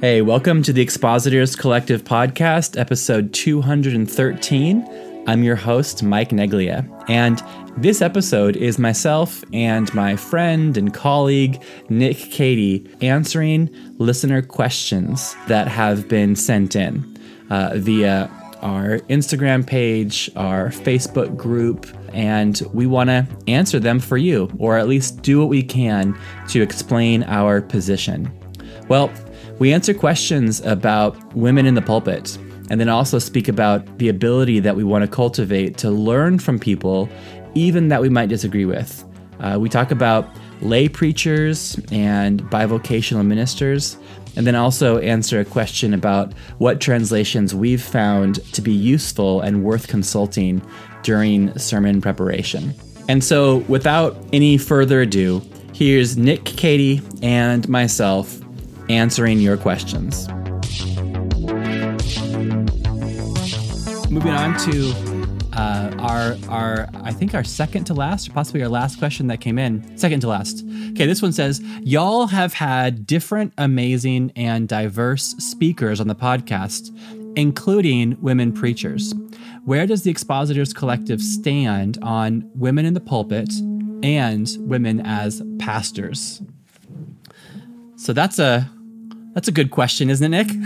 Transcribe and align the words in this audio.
Hey, 0.00 0.22
welcome 0.22 0.62
to 0.62 0.72
the 0.72 0.82
Expositors 0.82 1.56
Collective 1.56 2.04
podcast, 2.04 2.78
episode 2.78 3.32
213. 3.32 5.24
I'm 5.26 5.42
your 5.42 5.56
host, 5.56 6.02
Mike 6.02 6.28
Neglia, 6.28 6.86
and 7.08 7.42
this 7.76 8.02
episode 8.02 8.56
is 8.56 8.78
myself 8.78 9.42
and 9.52 9.92
my 9.94 10.14
friend 10.14 10.76
and 10.76 10.94
colleague, 10.94 11.62
Nick 11.88 12.16
Cady, 12.16 12.88
answering 13.00 13.70
listener 13.98 14.42
questions 14.42 15.34
that 15.48 15.66
have 15.66 16.08
been 16.08 16.36
sent 16.36 16.76
in 16.76 17.18
uh, 17.50 17.72
via 17.74 18.30
our 18.62 18.98
Instagram 19.08 19.66
page, 19.66 20.30
our 20.36 20.68
Facebook 20.68 21.36
group, 21.36 21.86
and 22.12 22.62
we 22.72 22.86
want 22.86 23.08
to 23.10 23.26
answer 23.48 23.78
them 23.78 24.00
for 24.00 24.16
you, 24.16 24.50
or 24.58 24.76
at 24.76 24.88
least 24.88 25.22
do 25.22 25.38
what 25.38 25.48
we 25.48 25.62
can 25.62 26.18
to 26.48 26.62
explain 26.62 27.22
our 27.24 27.60
position. 27.60 28.30
Well, 28.88 29.10
we 29.58 29.72
answer 29.72 29.94
questions 29.94 30.60
about 30.60 31.34
women 31.34 31.66
in 31.66 31.74
the 31.74 31.82
pulpit 31.82 32.36
and 32.70 32.80
then 32.80 32.88
also 32.88 33.18
speak 33.18 33.48
about 33.48 33.98
the 33.98 34.08
ability 34.08 34.60
that 34.60 34.76
we 34.76 34.84
want 34.84 35.02
to 35.02 35.08
cultivate 35.08 35.78
to 35.78 35.90
learn 35.90 36.38
from 36.38 36.58
people, 36.58 37.08
even 37.54 37.88
that 37.88 38.02
we 38.02 38.08
might 38.08 38.28
disagree 38.28 38.64
with. 38.64 39.04
Uh, 39.40 39.56
we 39.60 39.68
talk 39.68 39.90
about 39.90 40.28
lay 40.60 40.88
preachers 40.88 41.78
and 41.90 42.42
bivocational 42.44 43.24
ministers, 43.24 43.96
and 44.36 44.46
then 44.46 44.54
also 44.54 44.98
answer 44.98 45.40
a 45.40 45.44
question 45.44 45.94
about 45.94 46.32
what 46.58 46.80
translations 46.80 47.54
we've 47.54 47.82
found 47.82 48.42
to 48.52 48.60
be 48.60 48.72
useful 48.72 49.40
and 49.40 49.62
worth 49.64 49.88
consulting 49.88 50.60
during 51.02 51.56
sermon 51.58 52.00
preparation. 52.00 52.74
And 53.08 53.22
so, 53.22 53.58
without 53.68 54.16
any 54.32 54.58
further 54.58 55.02
ado, 55.02 55.40
here's 55.72 56.16
Nick 56.16 56.44
Cady, 56.44 57.00
and 57.22 57.68
myself 57.68 58.40
answering 58.88 59.40
your 59.40 59.56
questions. 59.56 60.28
Moving 64.10 64.32
on 64.32 64.56
to 64.58 65.16
uh, 65.52 65.90
our 65.98 66.36
our 66.48 66.88
I 66.94 67.12
think 67.12 67.34
our 67.34 67.44
second 67.44 67.84
to 67.84 67.94
last, 67.94 68.28
or 68.28 68.32
possibly 68.32 68.62
our 68.62 68.68
last 68.68 68.98
question 68.98 69.26
that 69.28 69.40
came 69.40 69.58
in. 69.58 69.96
Second 69.98 70.20
to 70.20 70.28
last. 70.28 70.64
Okay, 70.90 71.06
this 71.06 71.22
one 71.22 71.32
says, 71.32 71.60
Y'all 71.82 72.26
have 72.28 72.54
had 72.54 73.06
different 73.06 73.52
amazing 73.58 74.32
and 74.36 74.68
diverse 74.68 75.34
speakers 75.38 76.00
on 76.00 76.08
the 76.08 76.14
podcast, 76.14 76.96
including 77.36 78.16
women 78.20 78.52
preachers. 78.52 79.14
Where 79.64 79.86
does 79.86 80.02
the 80.02 80.10
Expositors 80.10 80.72
Collective 80.72 81.20
stand 81.20 81.98
on 82.00 82.48
women 82.54 82.84
in 82.84 82.94
the 82.94 83.00
pulpit 83.00 83.52
and 84.02 84.48
women 84.60 85.00
as 85.04 85.42
pastors? 85.58 86.40
So 87.96 88.12
that's 88.12 88.38
a 88.38 88.70
that's 89.36 89.48
a 89.48 89.52
good 89.52 89.70
question, 89.70 90.08
isn't 90.08 90.32
it, 90.32 90.46
Nick? 90.46 90.56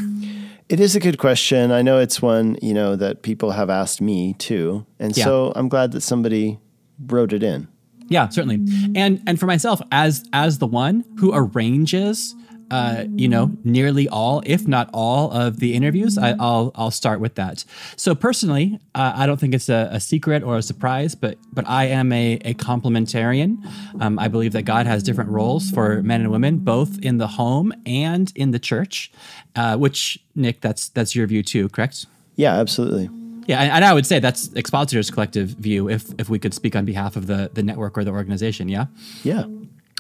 It 0.69 0.79
is 0.79 0.95
a 0.95 1.01
good 1.01 1.19
question. 1.19 1.73
I 1.73 1.83
know 1.83 1.99
it's 1.99 2.23
one, 2.23 2.57
you 2.63 2.73
know, 2.73 2.95
that 2.95 3.23
people 3.23 3.51
have 3.51 3.69
asked 3.69 4.01
me 4.01 4.35
too. 4.35 4.87
And 5.01 5.17
yeah. 5.17 5.25
so 5.25 5.53
I'm 5.57 5.69
glad 5.69 5.91
that 5.91 6.03
somebody 6.03 6.61
wrote 7.05 7.33
it 7.33 7.43
in. 7.43 7.67
Yeah, 8.07 8.29
certainly. 8.29 8.61
And 8.95 9.21
and 9.27 9.41
for 9.41 9.47
myself 9.47 9.83
as 9.91 10.25
as 10.33 10.59
the 10.59 10.69
one 10.69 11.05
who 11.19 11.33
arranges 11.35 12.37
uh, 12.71 13.05
you 13.15 13.29
know, 13.29 13.51
nearly 13.65 14.09
all, 14.09 14.43
if 14.47 14.67
not 14.67 14.89
all, 14.93 15.31
of 15.33 15.59
the 15.59 15.75
interviews. 15.75 16.17
I, 16.17 16.33
will 16.33 16.73
I'll 16.75 16.91
start 16.91 17.21
with 17.21 17.35
that. 17.35 17.65
So 17.97 18.15
personally, 18.15 18.79
uh, 18.95 19.13
I 19.15 19.27
don't 19.27 19.39
think 19.39 19.55
it's 19.55 19.69
a, 19.69 19.89
a, 19.93 20.01
secret 20.01 20.43
or 20.43 20.57
a 20.57 20.63
surprise, 20.63 21.15
but 21.15 21.37
but 21.53 21.69
I 21.69 21.87
am 21.87 22.13
a, 22.13 22.35
a 22.45 22.55
complementarian. 22.55 23.59
Um, 24.01 24.19
I 24.19 24.29
believe 24.29 24.53
that 24.53 24.63
God 24.63 24.87
has 24.87 25.03
different 25.03 25.31
roles 25.31 25.71
for 25.71 26.03
men 26.03 26.21
and 26.21 26.31
women, 26.31 26.59
both 26.59 26.99
in 27.01 27.19
the 27.19 27.27
home 27.27 27.73
and 27.87 28.33
in 28.35 28.51
the 28.51 28.59
church. 28.59 29.13
Uh, 29.57 29.77
which 29.77 30.19
Nick, 30.35 30.61
that's 30.61 30.89
that's 30.89 31.15
your 31.15 31.27
view 31.27 31.43
too, 31.43 31.69
correct? 31.69 32.07
Yeah, 32.37 32.55
absolutely. 32.55 33.11
Yeah, 33.47 33.63
and 33.63 33.85
I 33.85 33.93
would 33.93 34.07
say 34.07 34.21
that's 34.21 34.53
Expositors 34.53 35.11
Collective 35.11 35.49
view. 35.49 35.89
If 35.89 36.13
if 36.19 36.29
we 36.29 36.39
could 36.39 36.55
speak 36.55 36.77
on 36.77 36.85
behalf 36.85 37.17
of 37.17 37.27
the 37.27 37.51
the 37.53 37.63
network 37.63 37.99
or 37.99 38.05
the 38.05 38.13
organization, 38.13 38.69
yeah. 38.69 38.87
Yeah. 39.25 39.45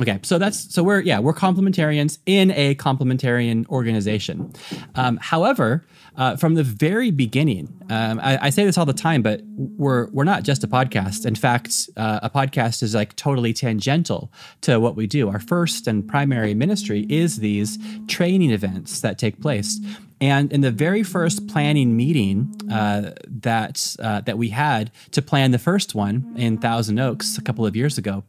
Okay, 0.00 0.18
so 0.22 0.38
that's 0.38 0.72
so 0.72 0.82
we're 0.82 1.00
yeah 1.00 1.18
we're 1.18 1.34
complementarians 1.34 2.18
in 2.24 2.50
a 2.52 2.74
complementarian 2.76 3.68
organization. 3.68 4.52
Um, 4.94 5.18
however, 5.18 5.84
uh, 6.16 6.36
from 6.36 6.54
the 6.54 6.64
very 6.64 7.10
beginning, 7.10 7.68
um, 7.90 8.18
I, 8.22 8.46
I, 8.46 8.50
say 8.50 8.64
this 8.64 8.78
all 8.78 8.86
the 8.86 8.94
time, 8.94 9.20
but 9.20 9.42
we're 9.56 10.08
we're 10.10 10.24
not 10.24 10.42
just 10.42 10.64
a 10.64 10.68
podcast. 10.68 11.26
In 11.26 11.34
fact, 11.34 11.90
uh, 11.98 12.20
a 12.22 12.30
podcast 12.30 12.82
is 12.82 12.94
like 12.94 13.14
totally 13.16 13.52
tangential 13.52 14.32
to 14.62 14.80
what 14.80 14.96
we 14.96 15.06
do. 15.06 15.28
Our 15.28 15.40
first 15.40 15.86
and 15.86 16.06
primary 16.08 16.54
ministry 16.54 17.06
is 17.10 17.38
these 17.38 17.78
training 18.06 18.52
events 18.52 19.00
that 19.00 19.18
take 19.18 19.40
place. 19.40 19.80
And 20.22 20.52
in 20.52 20.60
the 20.60 20.70
very 20.70 21.02
first 21.02 21.48
planning 21.48 21.96
meeting 21.96 22.54
uh, 22.70 23.12
that 23.26 23.96
uh, 23.98 24.20
that 24.22 24.36
we 24.36 24.50
had 24.50 24.90
to 25.12 25.22
plan 25.22 25.50
the 25.50 25.58
first 25.58 25.94
one 25.94 26.34
in 26.36 26.58
Thousand 26.58 26.98
Oaks 26.98 27.38
a 27.38 27.42
couple 27.42 27.64
of 27.64 27.74
years 27.74 27.96
ago, 27.96 28.24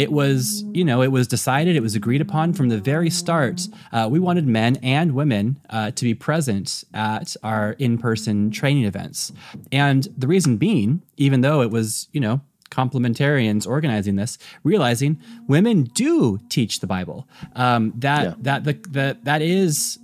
it 0.00 0.10
was, 0.10 0.64
you 0.72 0.82
know, 0.82 1.02
it 1.02 1.12
was 1.12 1.28
decided, 1.28 1.76
it 1.76 1.82
was 1.82 1.94
agreed 1.94 2.22
upon 2.22 2.54
from 2.54 2.70
the 2.70 2.78
very 2.78 3.10
start. 3.10 3.68
Uh, 3.92 4.08
we 4.10 4.18
wanted 4.18 4.46
men 4.46 4.76
and 4.82 5.12
women 5.12 5.60
uh, 5.68 5.90
to 5.90 6.04
be 6.04 6.14
present 6.14 6.84
at 6.94 7.36
our 7.42 7.72
in 7.78 7.98
person 7.98 8.50
training 8.50 8.84
events. 8.84 9.30
And 9.70 10.08
the 10.16 10.26
reason 10.26 10.56
being, 10.56 11.02
even 11.18 11.42
though 11.42 11.60
it 11.60 11.70
was, 11.70 12.08
you 12.12 12.20
know, 12.20 12.40
complementarians 12.70 13.66
organizing 13.66 14.16
this, 14.16 14.38
realizing 14.64 15.20
women 15.46 15.82
do 15.82 16.38
teach 16.48 16.80
the 16.80 16.86
Bible. 16.86 17.28
Um, 17.54 17.92
that 17.96 18.24
yeah. 18.24 18.34
that 18.38 18.64
the, 18.64 18.72
the 18.88 19.18
that 19.24 19.42
is 19.42 19.98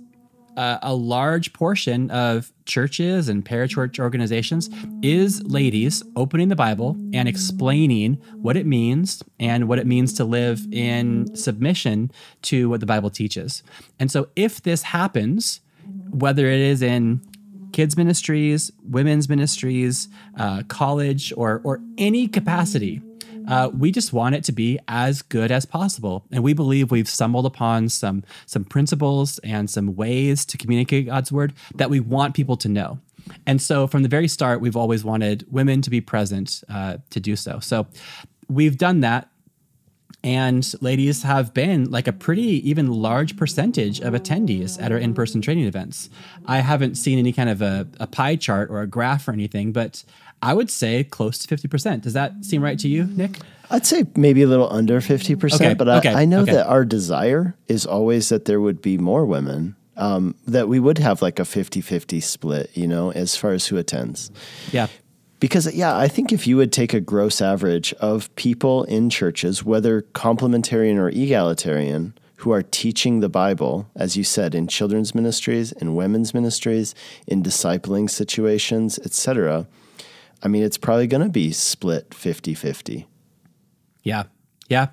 uh, 0.57 0.79
a 0.81 0.93
large 0.93 1.53
portion 1.53 2.09
of 2.09 2.51
churches 2.65 3.29
and 3.29 3.45
parachurch 3.45 3.99
organizations 3.99 4.69
is 5.03 5.43
ladies 5.43 6.03
opening 6.15 6.49
the 6.49 6.55
Bible 6.55 6.97
and 7.13 7.29
explaining 7.29 8.15
what 8.33 8.57
it 8.57 8.65
means 8.65 9.23
and 9.39 9.69
what 9.69 9.77
it 9.77 9.85
means 9.85 10.13
to 10.13 10.25
live 10.25 10.67
in 10.71 11.33
submission 11.35 12.11
to 12.41 12.69
what 12.69 12.79
the 12.79 12.87
Bible 12.87 13.11
teaches. 13.11 13.61
And 13.99 14.11
so, 14.11 14.29
if 14.35 14.63
this 14.63 14.81
happens, 14.81 15.61
whether 16.09 16.47
it 16.47 16.59
is 16.59 16.81
in 16.81 17.21
kids 17.71 17.95
ministries, 17.95 18.71
women's 18.83 19.29
ministries, 19.29 20.09
uh, 20.37 20.63
college, 20.67 21.31
or 21.37 21.61
or 21.63 21.79
any 21.99 22.27
capacity, 22.27 23.01
uh, 23.47 23.69
we 23.75 23.91
just 23.91 24.13
want 24.13 24.35
it 24.35 24.43
to 24.45 24.51
be 24.51 24.79
as 24.87 25.21
good 25.21 25.51
as 25.51 25.65
possible. 25.65 26.25
And 26.31 26.43
we 26.43 26.53
believe 26.53 26.91
we've 26.91 27.07
stumbled 27.07 27.45
upon 27.45 27.89
some 27.89 28.23
some 28.45 28.63
principles 28.63 29.39
and 29.39 29.69
some 29.69 29.95
ways 29.95 30.45
to 30.45 30.57
communicate 30.57 31.07
God's 31.07 31.31
word 31.31 31.53
that 31.75 31.89
we 31.89 31.99
want 31.99 32.35
people 32.35 32.57
to 32.57 32.69
know. 32.69 32.99
And 33.45 33.61
so 33.61 33.87
from 33.87 34.03
the 34.03 34.09
very 34.09 34.27
start, 34.27 34.61
we've 34.61 34.77
always 34.77 35.03
wanted 35.03 35.45
women 35.51 35.81
to 35.81 35.89
be 35.89 36.01
present 36.01 36.63
uh, 36.69 36.97
to 37.09 37.19
do 37.19 37.35
so. 37.35 37.59
So 37.59 37.87
we've 38.47 38.77
done 38.77 39.01
that 39.01 39.29
and 40.23 40.73
ladies 40.81 41.23
have 41.23 41.53
been 41.53 41.89
like 41.91 42.07
a 42.07 42.13
pretty 42.13 42.67
even 42.69 42.91
large 42.91 43.37
percentage 43.37 43.99
of 44.01 44.13
attendees 44.13 44.81
at 44.81 44.91
our 44.91 44.97
in-person 44.97 45.41
training 45.41 45.65
events 45.65 46.09
i 46.47 46.57
haven't 46.57 46.95
seen 46.95 47.19
any 47.19 47.31
kind 47.31 47.49
of 47.49 47.61
a, 47.61 47.87
a, 47.99 48.07
pie 48.07 48.35
chart 48.35 48.69
or 48.69 48.81
a 48.81 48.87
graph 48.87 49.27
or 49.27 49.31
anything 49.31 49.71
but 49.71 50.03
I 50.41 50.53
would 50.53 50.69
say 50.69 51.03
close 51.03 51.37
to 51.39 51.55
50%. 51.55 52.01
Does 52.01 52.13
that 52.13 52.45
seem 52.45 52.61
right 52.61 52.77
to 52.79 52.87
you, 52.87 53.05
Nick? 53.05 53.39
I'd 53.69 53.85
say 53.85 54.05
maybe 54.15 54.43
a 54.43 54.47
little 54.47 54.71
under 54.71 55.01
50%, 55.01 55.53
okay, 55.55 55.73
but 55.73 55.89
I, 55.89 55.97
okay, 55.97 56.13
I 56.13 56.25
know 56.25 56.41
okay. 56.41 56.53
that 56.53 56.67
our 56.67 56.85
desire 56.85 57.55
is 57.67 57.85
always 57.85 58.29
that 58.29 58.45
there 58.45 58.61
would 58.61 58.81
be 58.81 58.97
more 58.97 59.25
women, 59.25 59.75
um, 59.97 60.35
that 60.47 60.69
we 60.69 60.79
would 60.79 60.99
have 60.99 61.21
like 61.21 61.39
a 61.39 61.45
50 61.45 61.81
50 61.81 62.19
split, 62.21 62.69
you 62.75 62.87
know, 62.87 63.11
as 63.11 63.35
far 63.35 63.51
as 63.51 63.67
who 63.67 63.77
attends. 63.77 64.31
Yeah. 64.71 64.87
Because, 65.39 65.71
yeah, 65.75 65.95
I 65.95 66.07
think 66.07 66.31
if 66.31 66.47
you 66.47 66.57
would 66.57 66.71
take 66.71 66.93
a 66.93 67.01
gross 67.01 67.41
average 67.41 67.93
of 67.93 68.33
people 68.35 68.85
in 68.85 69.09
churches, 69.09 69.63
whether 69.63 70.01
complementarian 70.01 70.97
or 70.97 71.09
egalitarian, 71.09 72.13
who 72.37 72.51
are 72.51 72.61
teaching 72.61 73.19
the 73.19 73.29
Bible, 73.29 73.89
as 73.95 74.15
you 74.15 74.23
said, 74.23 74.53
in 74.53 74.67
children's 74.67 75.15
ministries, 75.15 75.71
in 75.73 75.95
women's 75.95 76.33
ministries, 76.33 76.93
in 77.25 77.43
discipling 77.43 78.09
situations, 78.09 78.99
etc., 78.99 79.67
I 80.43 80.47
mean, 80.47 80.63
it's 80.63 80.77
probably 80.77 81.07
going 81.07 81.23
to 81.23 81.29
be 81.29 81.51
split 81.51 82.13
50 82.13 82.53
50. 82.53 83.07
Yeah. 84.03 84.23
Yeah. 84.69 84.87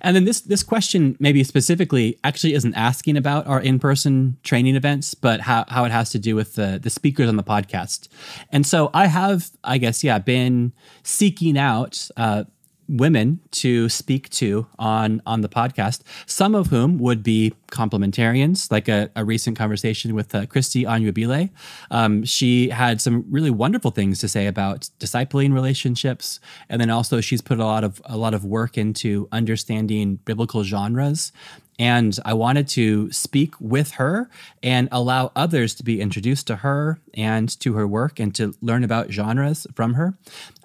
And 0.00 0.16
then 0.16 0.24
this 0.24 0.40
this 0.40 0.62
question 0.62 1.16
maybe 1.20 1.44
specifically 1.44 2.18
actually 2.24 2.54
isn't 2.54 2.74
asking 2.74 3.16
about 3.16 3.46
our 3.46 3.60
in-person 3.60 4.36
training 4.42 4.74
events, 4.74 5.14
but 5.14 5.40
how, 5.40 5.64
how 5.68 5.84
it 5.84 5.92
has 5.92 6.10
to 6.10 6.18
do 6.18 6.34
with 6.34 6.54
the 6.54 6.80
the 6.82 6.90
speakers 6.90 7.28
on 7.28 7.36
the 7.36 7.44
podcast. 7.44 8.08
And 8.50 8.66
so 8.66 8.90
I 8.92 9.06
have, 9.06 9.50
I 9.62 9.78
guess, 9.78 10.02
yeah, 10.02 10.18
been 10.18 10.72
seeking 11.02 11.56
out 11.56 12.08
uh, 12.16 12.44
women 12.90 13.40
to 13.52 13.88
speak 13.88 14.28
to 14.30 14.66
on 14.78 15.22
on 15.24 15.40
the 15.40 15.48
podcast. 15.48 16.02
Some 16.26 16.54
of 16.54 16.68
whom 16.68 16.98
would 16.98 17.22
be 17.22 17.54
complementarians, 17.70 18.70
like 18.70 18.88
a, 18.88 19.10
a 19.14 19.24
recent 19.24 19.56
conversation 19.56 20.14
with 20.14 20.34
uh, 20.34 20.46
Kristie 20.46 20.84
Anyabwile. 20.84 21.50
Um, 21.90 22.24
she 22.24 22.70
had 22.70 23.00
some 23.00 23.24
really 23.30 23.50
wonderful 23.50 23.92
things 23.92 24.18
to 24.20 24.28
say 24.28 24.46
about 24.46 24.90
discipling 24.98 25.52
relationships, 25.54 26.40
and 26.68 26.80
then 26.80 26.90
also 26.90 27.20
she's 27.20 27.40
put 27.40 27.58
a 27.58 27.64
lot 27.64 27.84
of 27.84 28.02
a 28.04 28.16
lot 28.16 28.34
of 28.34 28.44
work 28.44 28.76
into 28.76 29.28
understanding 29.32 30.16
biblical 30.24 30.64
genres 30.64 31.32
And 31.80 32.18
I 32.26 32.34
wanted 32.34 32.68
to 32.68 33.10
speak 33.10 33.54
with 33.58 33.92
her 33.92 34.28
and 34.62 34.86
allow 34.92 35.32
others 35.34 35.74
to 35.76 35.82
be 35.82 35.98
introduced 35.98 36.46
to 36.48 36.56
her 36.56 37.00
and 37.14 37.48
to 37.60 37.72
her 37.72 37.88
work 37.88 38.20
and 38.20 38.34
to 38.34 38.54
learn 38.60 38.84
about 38.84 39.10
genres 39.10 39.66
from 39.74 39.94
her. 39.94 40.12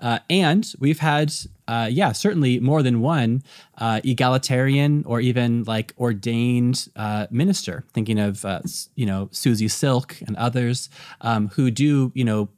Uh, 0.02 0.20
and 0.30 0.74
we've 0.78 1.00
had, 1.00 1.34
uh, 1.70 1.88
yeah, 1.90 2.12
certainly 2.12 2.60
more 2.60 2.84
than 2.84 3.00
one 3.00 3.44
uh, 3.78 4.02
egalitarian 4.04 5.06
or 5.06 5.22
even 5.22 5.64
like 5.64 5.94
ordained 5.98 6.90
uh, 6.98 7.28
minister, 7.32 7.86
thinking 7.94 8.20
of, 8.20 8.44
uh, 8.44 8.60
you 8.96 9.06
know, 9.06 9.30
Susie 9.32 9.70
Silk 9.70 10.18
and 10.28 10.36
others 10.36 10.90
um, 11.22 11.48
who 11.56 11.72
do, 11.72 12.12
you 12.14 12.26
know, 12.26 12.50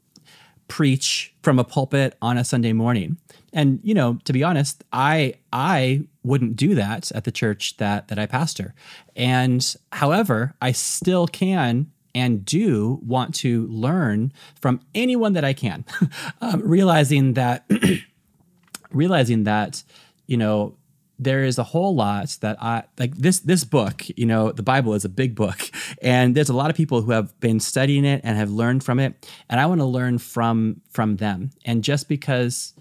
preach 0.67 1.31
from 1.43 1.59
a 1.59 1.63
pulpit 1.63 2.15
on 2.23 2.39
a 2.39 2.43
Sunday 2.43 2.73
morning. 2.73 3.17
And 3.57 3.79
you 3.81 3.95
know, 3.95 4.19
to 4.25 4.33
be 4.33 4.43
honest, 4.43 4.83
I 4.93 5.33
I 5.51 6.03
wouldn't 6.23 6.55
do 6.55 6.75
that 6.75 7.11
at 7.13 7.23
the 7.23 7.31
church 7.31 7.77
that 7.77 8.07
that 8.07 8.19
I 8.19 8.27
pastor. 8.27 8.75
And 9.15 9.75
however, 9.91 10.53
I 10.61 10.73
still 10.73 11.27
can 11.27 11.91
and 12.13 12.45
do 12.45 12.99
want 13.03 13.33
to 13.35 13.65
learn 13.67 14.31
from 14.61 14.79
anyone 14.93 15.33
that 15.33 15.43
I 15.43 15.53
can, 15.53 15.85
um, 16.41 16.61
realizing 16.63 17.33
that 17.33 17.65
realizing 18.91 19.45
that 19.45 19.81
you 20.27 20.37
know 20.37 20.75
there 21.17 21.43
is 21.43 21.57
a 21.57 21.63
whole 21.63 21.95
lot 21.95 22.37
that 22.41 22.61
I 22.61 22.83
like 22.99 23.17
this 23.17 23.39
this 23.39 23.63
book, 23.63 24.03
you 24.15 24.27
know, 24.27 24.51
the 24.51 24.61
Bible 24.61 24.93
is 24.93 25.03
a 25.03 25.09
big 25.09 25.33
book 25.33 25.71
and 26.03 26.35
there's 26.35 26.49
a 26.49 26.55
lot 26.55 26.69
of 26.69 26.75
people 26.75 27.01
who 27.01 27.09
have 27.11 27.37
been 27.39 27.59
studying 27.59 28.05
it 28.05 28.21
and 28.23 28.37
have 28.37 28.51
learned 28.51 28.83
from 28.83 28.99
it 28.99 29.27
and 29.49 29.59
I 29.59 29.65
want 29.65 29.81
to 29.81 29.85
learn 29.85 30.19
from 30.19 30.81
from 30.91 31.15
them. 31.15 31.49
And 31.65 31.83
just 31.83 32.07
because 32.07 32.75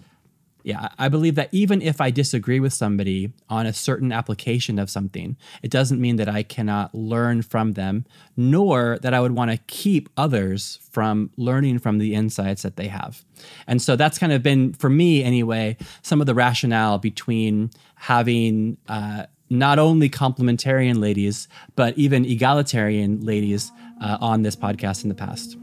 yeah, 0.67 0.89
I 0.99 1.07
believe 1.07 1.35
that 1.35 1.47
even 1.53 1.81
if 1.81 2.01
I 2.01 2.11
disagree 2.11 2.59
with 2.59 2.73
somebody 2.73 3.31
on 3.49 3.65
a 3.65 3.71
certain 3.71 4.11
application 4.11 4.77
of 4.79 4.89
something, 4.89 5.37
it 5.63 5.71
doesn't 5.71 6.01
mean 6.01 6.17
that 6.17 6.27
I 6.27 6.43
cannot 6.43 6.93
learn 6.93 7.41
from 7.41 7.71
them, 7.71 8.03
nor 8.35 8.99
that 9.01 9.13
I 9.13 9.21
would 9.21 9.31
want 9.31 9.49
to 9.49 9.59
keep 9.67 10.09
others 10.17 10.79
from 10.91 11.31
learning 11.37 11.79
from 11.79 11.99
the 11.99 12.13
insights 12.13 12.63
that 12.63 12.75
they 12.75 12.89
have. 12.89 13.23
And 13.65 13.81
so 13.81 13.95
that's 13.95 14.19
kind 14.19 14.33
of 14.33 14.43
been, 14.43 14.73
for 14.73 14.89
me 14.89 15.23
anyway, 15.23 15.77
some 16.01 16.19
of 16.19 16.27
the 16.27 16.35
rationale 16.35 16.97
between 16.97 17.71
having 17.95 18.75
uh, 18.89 19.27
not 19.49 19.79
only 19.79 20.09
complementarian 20.09 20.99
ladies, 20.99 21.47
but 21.77 21.97
even 21.97 22.25
egalitarian 22.25 23.21
ladies 23.21 23.71
uh, 24.03 24.17
on 24.19 24.41
this 24.41 24.57
podcast 24.57 25.03
in 25.03 25.07
the 25.07 25.15
past. 25.15 25.55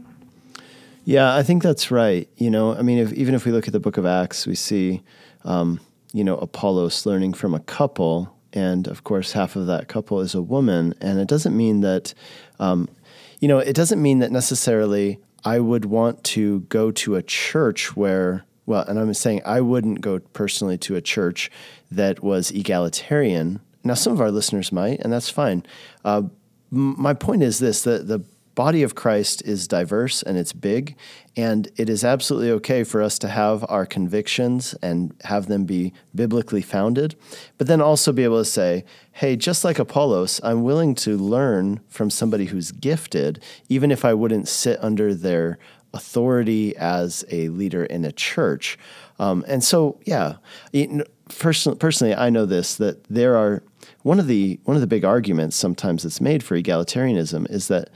Yeah, 1.05 1.35
I 1.35 1.43
think 1.43 1.61
that's 1.61 1.91
right. 1.91 2.27
You 2.35 2.49
know, 2.49 2.73
I 2.75 2.81
mean, 2.81 2.97
if, 2.97 3.13
even 3.13 3.35
if 3.35 3.45
we 3.45 3.51
look 3.51 3.67
at 3.67 3.73
the 3.73 3.79
book 3.79 3.97
of 3.97 4.07
Acts, 4.07 4.47
we 4.47 4.55
see, 4.55 5.03
um, 5.43 5.79
you 6.13 6.23
know, 6.23 6.35
Apollos 6.37 7.05
learning 7.05 7.33
from 7.33 7.53
a 7.53 7.59
couple. 7.59 8.35
And 8.53 8.87
of 8.87 9.03
course, 9.03 9.33
half 9.33 9.55
of 9.55 9.67
that 9.67 9.87
couple 9.87 10.19
is 10.19 10.33
a 10.33 10.41
woman. 10.41 10.95
And 10.99 11.19
it 11.19 11.27
doesn't 11.27 11.55
mean 11.55 11.81
that, 11.81 12.15
um, 12.59 12.89
you 13.39 13.47
know, 13.47 13.59
it 13.59 13.73
doesn't 13.73 14.01
mean 14.01 14.17
that 14.19 14.31
necessarily 14.31 15.19
I 15.43 15.59
would 15.59 15.85
want 15.85 16.23
to 16.23 16.61
go 16.61 16.89
to 16.89 17.15
a 17.15 17.21
church 17.21 17.95
where, 17.95 18.43
well, 18.65 18.83
and 18.87 18.97
I'm 18.97 19.13
saying 19.13 19.43
I 19.45 19.61
wouldn't 19.61 20.01
go 20.01 20.17
personally 20.17 20.79
to 20.79 20.95
a 20.95 21.01
church 21.01 21.51
that 21.91 22.23
was 22.23 22.49
egalitarian. 22.49 23.59
Now, 23.83 23.93
some 23.93 24.13
of 24.13 24.21
our 24.21 24.31
listeners 24.31 24.71
might, 24.71 25.01
and 25.01 25.13
that's 25.13 25.29
fine. 25.29 25.63
Uh, 26.03 26.23
my 26.71 27.13
point 27.13 27.43
is 27.43 27.59
this 27.59 27.83
that 27.83 28.07
the 28.07 28.23
body 28.55 28.83
of 28.83 28.95
Christ 28.95 29.41
is 29.45 29.67
diverse 29.67 30.23
and 30.23 30.37
it's 30.37 30.53
big, 30.53 30.95
and 31.35 31.69
it 31.75 31.89
is 31.89 32.03
absolutely 32.03 32.51
okay 32.51 32.83
for 32.83 33.01
us 33.01 33.19
to 33.19 33.27
have 33.27 33.65
our 33.69 33.85
convictions 33.85 34.73
and 34.81 35.13
have 35.25 35.47
them 35.47 35.65
be 35.65 35.93
biblically 36.15 36.61
founded, 36.61 37.15
but 37.57 37.67
then 37.67 37.81
also 37.81 38.11
be 38.11 38.23
able 38.23 38.39
to 38.39 38.45
say, 38.45 38.85
hey, 39.11 39.35
just 39.35 39.63
like 39.63 39.77
Apollos, 39.77 40.39
I'm 40.43 40.63
willing 40.63 40.95
to 40.95 41.17
learn 41.17 41.81
from 41.89 42.09
somebody 42.09 42.45
who's 42.45 42.71
gifted, 42.71 43.43
even 43.69 43.91
if 43.91 44.05
I 44.05 44.13
wouldn't 44.13 44.47
sit 44.47 44.81
under 44.81 45.13
their 45.13 45.57
authority 45.93 46.75
as 46.77 47.23
a 47.31 47.49
leader 47.49 47.85
in 47.85 48.03
a 48.03 48.11
church. 48.11 48.77
Um, 49.19 49.45
and 49.47 49.63
so, 49.63 49.99
yeah, 50.05 50.35
personally, 51.39 52.15
I 52.15 52.29
know 52.29 52.45
this 52.45 52.75
that 52.75 53.03
there 53.05 53.35
are 53.37 53.63
one 54.03 54.19
of 54.19 54.27
the 54.27 54.59
one 54.65 54.75
of 54.75 54.81
the 54.81 54.87
big 54.87 55.05
arguments 55.05 55.55
sometimes 55.55 56.03
that's 56.03 56.21
made 56.21 56.43
for 56.43 56.59
egalitarianism 56.59 57.49
is 57.49 57.67
that 57.69 57.89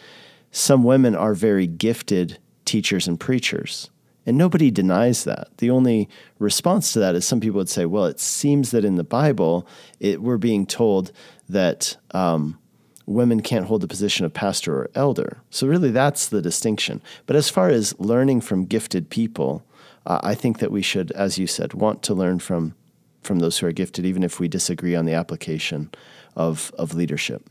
some 0.51 0.83
women 0.83 1.15
are 1.15 1.33
very 1.33 1.67
gifted 1.67 2.39
teachers 2.65 3.07
and 3.07 3.19
preachers. 3.19 3.89
And 4.25 4.37
nobody 4.37 4.69
denies 4.69 5.23
that. 5.23 5.47
The 5.57 5.71
only 5.71 6.07
response 6.37 6.93
to 6.93 6.99
that 6.99 7.15
is 7.15 7.25
some 7.25 7.39
people 7.39 7.57
would 7.57 7.69
say, 7.69 7.85
well, 7.85 8.05
it 8.05 8.19
seems 8.19 8.71
that 8.71 8.85
in 8.85 8.95
the 8.95 9.03
Bible, 9.03 9.67
it, 9.99 10.21
we're 10.21 10.37
being 10.37 10.65
told 10.67 11.11
that 11.47 11.97
um, 12.11 12.59
women 13.07 13.41
can't 13.41 13.65
hold 13.65 13.81
the 13.81 13.87
position 13.87 14.25
of 14.25 14.33
pastor 14.33 14.75
or 14.75 14.91
elder. 14.93 15.41
So, 15.49 15.67
really, 15.67 15.89
that's 15.89 16.27
the 16.27 16.43
distinction. 16.43 17.01
But 17.25 17.37
as 17.37 17.49
far 17.49 17.69
as 17.69 17.99
learning 17.99 18.41
from 18.41 18.65
gifted 18.65 19.09
people, 19.09 19.63
uh, 20.05 20.19
I 20.21 20.35
think 20.35 20.59
that 20.59 20.71
we 20.71 20.83
should, 20.83 21.11
as 21.13 21.39
you 21.39 21.47
said, 21.47 21.73
want 21.73 22.03
to 22.03 22.13
learn 22.13 22.39
from, 22.39 22.75
from 23.23 23.39
those 23.39 23.57
who 23.57 23.67
are 23.67 23.71
gifted, 23.71 24.05
even 24.05 24.23
if 24.23 24.39
we 24.39 24.47
disagree 24.47 24.95
on 24.95 25.05
the 25.05 25.13
application 25.13 25.89
of, 26.35 26.71
of 26.77 26.93
leadership. 26.93 27.49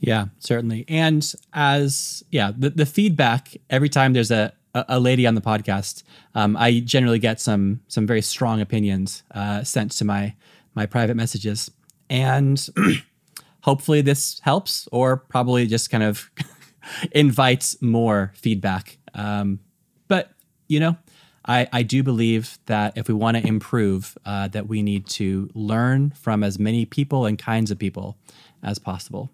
Yeah, 0.00 0.26
certainly. 0.38 0.84
And 0.88 1.30
as 1.52 2.22
yeah, 2.30 2.52
the, 2.56 2.70
the 2.70 2.86
feedback 2.86 3.56
every 3.68 3.88
time 3.88 4.12
there's 4.12 4.30
a 4.30 4.52
a 4.74 5.00
lady 5.00 5.26
on 5.26 5.34
the 5.34 5.40
podcast, 5.40 6.04
um, 6.34 6.56
I 6.56 6.80
generally 6.80 7.18
get 7.18 7.40
some 7.40 7.80
some 7.88 8.06
very 8.06 8.22
strong 8.22 8.60
opinions 8.60 9.22
uh, 9.32 9.64
sent 9.64 9.92
to 9.92 10.04
my 10.04 10.34
my 10.74 10.86
private 10.86 11.16
messages, 11.16 11.70
and 12.08 12.64
hopefully 13.62 14.00
this 14.00 14.40
helps, 14.40 14.88
or 14.92 15.16
probably 15.16 15.66
just 15.66 15.90
kind 15.90 16.04
of 16.04 16.30
invites 17.12 17.80
more 17.82 18.32
feedback. 18.36 18.98
Um, 19.14 19.58
but 20.06 20.30
you 20.68 20.78
know, 20.78 20.96
I 21.44 21.68
I 21.72 21.82
do 21.82 22.04
believe 22.04 22.58
that 22.66 22.96
if 22.96 23.08
we 23.08 23.14
want 23.14 23.36
to 23.36 23.44
improve, 23.44 24.16
uh, 24.24 24.46
that 24.48 24.68
we 24.68 24.82
need 24.82 25.08
to 25.08 25.50
learn 25.54 26.10
from 26.10 26.44
as 26.44 26.56
many 26.56 26.84
people 26.84 27.26
and 27.26 27.36
kinds 27.36 27.72
of 27.72 27.78
people 27.80 28.16
as 28.62 28.78
possible 28.78 29.30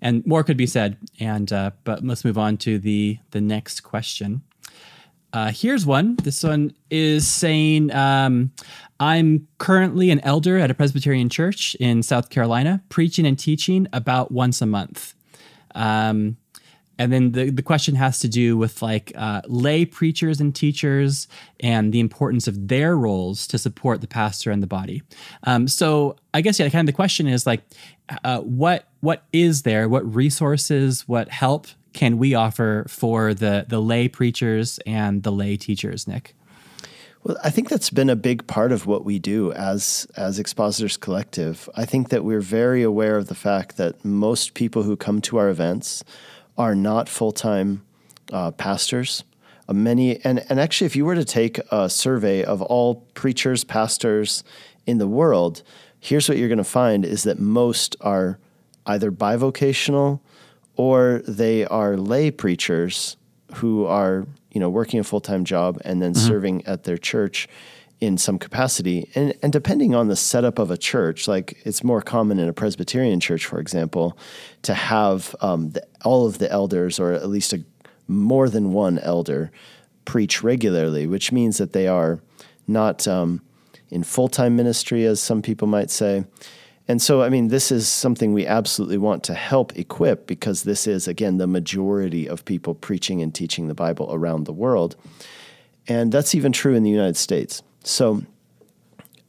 and 0.00 0.24
more 0.26 0.44
could 0.44 0.56
be 0.56 0.66
said. 0.66 0.96
And 1.20 1.52
uh, 1.52 1.70
but 1.84 2.04
let's 2.04 2.24
move 2.24 2.38
on 2.38 2.56
to 2.58 2.78
the 2.78 3.18
the 3.30 3.40
next 3.40 3.80
question. 3.80 4.42
Uh, 5.32 5.52
here's 5.52 5.84
one. 5.84 6.16
This 6.22 6.42
one 6.42 6.74
is 6.90 7.28
saying, 7.28 7.92
um, 7.92 8.50
I'm 8.98 9.46
currently 9.58 10.10
an 10.10 10.20
elder 10.20 10.56
at 10.56 10.70
a 10.70 10.74
Presbyterian 10.74 11.28
church 11.28 11.74
in 11.74 12.02
South 12.02 12.30
Carolina, 12.30 12.82
preaching 12.88 13.26
and 13.26 13.38
teaching 13.38 13.86
about 13.92 14.32
once 14.32 14.62
a 14.62 14.66
month. 14.66 15.14
Um, 15.74 16.38
and 16.98 17.12
then 17.12 17.32
the, 17.32 17.50
the 17.50 17.62
question 17.62 17.94
has 17.94 18.18
to 18.20 18.28
do 18.28 18.56
with 18.56 18.82
like 18.82 19.12
uh, 19.14 19.42
lay 19.46 19.84
preachers 19.84 20.40
and 20.40 20.54
teachers 20.54 21.28
and 21.60 21.92
the 21.92 22.00
importance 22.00 22.48
of 22.48 22.68
their 22.68 22.96
roles 22.96 23.46
to 23.48 23.58
support 23.58 24.00
the 24.00 24.08
pastor 24.08 24.50
and 24.50 24.62
the 24.62 24.66
body. 24.66 25.02
Um, 25.44 25.68
so 25.68 26.16
I 26.34 26.40
guess 26.40 26.58
yeah, 26.58 26.68
kind 26.70 26.88
of 26.88 26.92
the 26.92 26.96
question 26.96 27.28
is 27.28 27.46
like, 27.46 27.62
uh, 28.24 28.40
what 28.40 28.87
what 29.00 29.24
is 29.32 29.62
there? 29.62 29.88
What 29.88 30.14
resources? 30.14 31.06
What 31.06 31.28
help 31.28 31.68
can 31.92 32.18
we 32.18 32.34
offer 32.34 32.86
for 32.88 33.34
the 33.34 33.66
the 33.68 33.80
lay 33.80 34.08
preachers 34.08 34.78
and 34.86 35.22
the 35.22 35.32
lay 35.32 35.56
teachers, 35.56 36.06
Nick? 36.06 36.34
Well, 37.24 37.36
I 37.42 37.50
think 37.50 37.68
that's 37.68 37.90
been 37.90 38.10
a 38.10 38.16
big 38.16 38.46
part 38.46 38.70
of 38.70 38.86
what 38.86 39.04
we 39.04 39.18
do 39.18 39.52
as 39.52 40.06
as 40.16 40.38
Expositors 40.38 40.96
Collective. 40.96 41.68
I 41.74 41.84
think 41.84 42.10
that 42.10 42.24
we're 42.24 42.40
very 42.40 42.82
aware 42.82 43.16
of 43.16 43.26
the 43.26 43.34
fact 43.34 43.76
that 43.76 44.04
most 44.04 44.54
people 44.54 44.82
who 44.84 44.96
come 44.96 45.20
to 45.22 45.38
our 45.38 45.48
events 45.48 46.04
are 46.56 46.74
not 46.74 47.08
full 47.08 47.32
time 47.32 47.82
uh, 48.32 48.50
pastors. 48.52 49.24
Uh, 49.68 49.72
many 49.72 50.24
and 50.24 50.44
and 50.48 50.60
actually, 50.60 50.86
if 50.86 50.96
you 50.96 51.04
were 51.04 51.14
to 51.14 51.24
take 51.24 51.60
a 51.70 51.88
survey 51.88 52.44
of 52.44 52.62
all 52.62 53.06
preachers, 53.14 53.64
pastors 53.64 54.44
in 54.86 54.98
the 54.98 55.08
world, 55.08 55.62
here's 56.00 56.28
what 56.28 56.38
you're 56.38 56.48
going 56.48 56.58
to 56.58 56.64
find: 56.64 57.04
is 57.04 57.24
that 57.24 57.38
most 57.38 57.96
are 58.00 58.38
either 58.88 59.12
bivocational 59.12 60.20
or 60.76 61.22
they 61.28 61.64
are 61.66 61.96
lay 61.96 62.30
preachers 62.30 63.16
who 63.54 63.84
are 63.86 64.26
you 64.50 64.60
know 64.60 64.68
working 64.68 64.98
a 64.98 65.04
full 65.04 65.20
time 65.20 65.44
job 65.44 65.80
and 65.84 66.02
then 66.02 66.12
mm-hmm. 66.12 66.26
serving 66.26 66.66
at 66.66 66.84
their 66.84 66.98
church 66.98 67.48
in 68.00 68.16
some 68.16 68.38
capacity. 68.38 69.10
And, 69.14 69.34
and 69.42 69.52
depending 69.52 69.94
on 69.94 70.08
the 70.08 70.16
setup 70.16 70.58
of 70.58 70.70
a 70.70 70.78
church, 70.78 71.26
like 71.26 71.60
it's 71.64 71.82
more 71.82 72.00
common 72.00 72.38
in 72.38 72.48
a 72.48 72.52
Presbyterian 72.52 73.20
church, 73.20 73.44
for 73.44 73.58
example, 73.58 74.16
to 74.62 74.74
have 74.74 75.34
um, 75.40 75.70
the, 75.70 75.84
all 76.04 76.26
of 76.26 76.38
the 76.38 76.50
elders, 76.50 77.00
or 77.00 77.12
at 77.12 77.28
least 77.28 77.52
a, 77.52 77.64
more 78.06 78.48
than 78.48 78.72
one 78.72 78.98
elder, 79.00 79.50
preach 80.04 80.42
regularly, 80.42 81.06
which 81.06 81.32
means 81.32 81.58
that 81.58 81.72
they 81.72 81.88
are 81.88 82.20
not 82.66 83.08
um, 83.08 83.42
in 83.90 84.04
full 84.04 84.28
time 84.28 84.54
ministry, 84.54 85.04
as 85.04 85.20
some 85.20 85.42
people 85.42 85.66
might 85.66 85.90
say. 85.90 86.24
And 86.88 87.02
so, 87.02 87.22
I 87.22 87.28
mean, 87.28 87.48
this 87.48 87.70
is 87.70 87.86
something 87.86 88.32
we 88.32 88.46
absolutely 88.46 88.96
want 88.96 89.22
to 89.24 89.34
help 89.34 89.78
equip 89.78 90.26
because 90.26 90.62
this 90.62 90.86
is, 90.86 91.06
again, 91.06 91.36
the 91.36 91.46
majority 91.46 92.26
of 92.26 92.46
people 92.46 92.74
preaching 92.74 93.20
and 93.20 93.34
teaching 93.34 93.68
the 93.68 93.74
Bible 93.74 94.08
around 94.10 94.44
the 94.44 94.54
world. 94.54 94.96
And 95.86 96.10
that's 96.10 96.34
even 96.34 96.50
true 96.50 96.74
in 96.74 96.82
the 96.82 96.90
United 96.90 97.18
States. 97.18 97.62
So, 97.84 98.22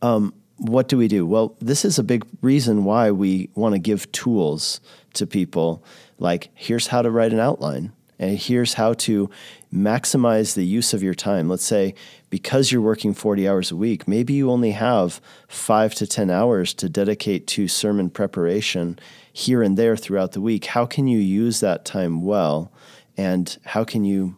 um, 0.02 0.34
what 0.58 0.88
do 0.88 0.98
we 0.98 1.10
do? 1.10 1.26
Well, 1.26 1.56
this 1.60 1.84
is 1.84 2.00
a 2.00 2.04
big 2.04 2.26
reason 2.42 2.86
why 2.86 3.12
we 3.12 3.50
want 3.56 3.76
to 3.76 3.80
give 3.80 4.10
tools 4.12 4.80
to 5.14 5.28
people 5.28 5.84
like 6.18 6.50
here's 6.54 6.88
how 6.88 7.02
to 7.02 7.12
write 7.12 7.34
an 7.34 7.40
outline 7.40 7.92
and 8.20 8.38
here's 8.38 8.74
how 8.74 8.94
to 8.94 9.30
maximize 9.74 10.54
the 10.54 10.66
use 10.66 10.94
of 10.94 11.02
your 11.02 11.14
time. 11.14 11.48
Let's 11.48 11.64
say 11.64 11.96
because 12.30 12.72
you're 12.72 12.82
working 12.82 13.14
40 13.14 13.48
hours 13.48 13.72
a 13.72 13.76
week, 13.76 14.08
maybe 14.08 14.34
you 14.34 14.52
only 14.52 14.72
have 14.72 15.22
5 15.48 15.96
to 15.96 16.06
10 16.06 16.30
hours 16.30 16.74
to 16.76 16.90
dedicate 16.90 17.48
to 17.48 17.68
sermon 17.68 18.10
preparation 18.10 19.00
here 19.32 19.64
and 19.64 19.78
there 19.78 19.96
throughout 19.96 20.34
the 20.34 20.42
week. 20.42 20.66
How 20.66 20.86
can 20.86 21.08
you 21.08 21.20
use 21.20 21.62
that 21.62 21.86
time 21.86 22.22
well 22.24 22.72
and 23.18 23.58
how 23.64 23.84
can 23.84 24.04
you 24.04 24.36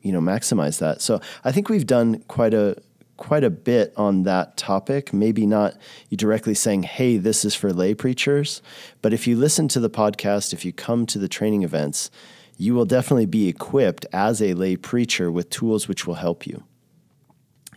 you 0.00 0.12
know 0.12 0.20
maximize 0.20 0.78
that? 0.78 1.02
So, 1.02 1.20
I 1.44 1.50
think 1.50 1.68
we've 1.68 1.86
done 1.86 2.20
quite 2.28 2.54
a 2.54 2.76
quite 3.16 3.44
a 3.44 3.50
bit 3.50 3.92
on 3.96 4.24
that 4.24 4.56
topic. 4.56 5.12
Maybe 5.12 5.46
not 5.46 5.76
you 6.08 6.16
directly 6.16 6.54
saying, 6.54 6.82
hey, 6.82 7.16
this 7.16 7.44
is 7.44 7.54
for 7.54 7.72
lay 7.72 7.94
preachers, 7.94 8.60
but 9.02 9.12
if 9.12 9.26
you 9.26 9.36
listen 9.36 9.68
to 9.68 9.80
the 9.80 9.90
podcast, 9.90 10.52
if 10.52 10.64
you 10.64 10.72
come 10.72 11.06
to 11.06 11.18
the 11.18 11.28
training 11.28 11.62
events, 11.62 12.10
you 12.56 12.74
will 12.74 12.84
definitely 12.84 13.26
be 13.26 13.48
equipped 13.48 14.06
as 14.12 14.40
a 14.40 14.54
lay 14.54 14.76
preacher 14.76 15.30
with 15.30 15.50
tools 15.50 15.88
which 15.88 16.06
will 16.06 16.14
help 16.14 16.46
you. 16.46 16.62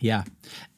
Yeah. 0.00 0.24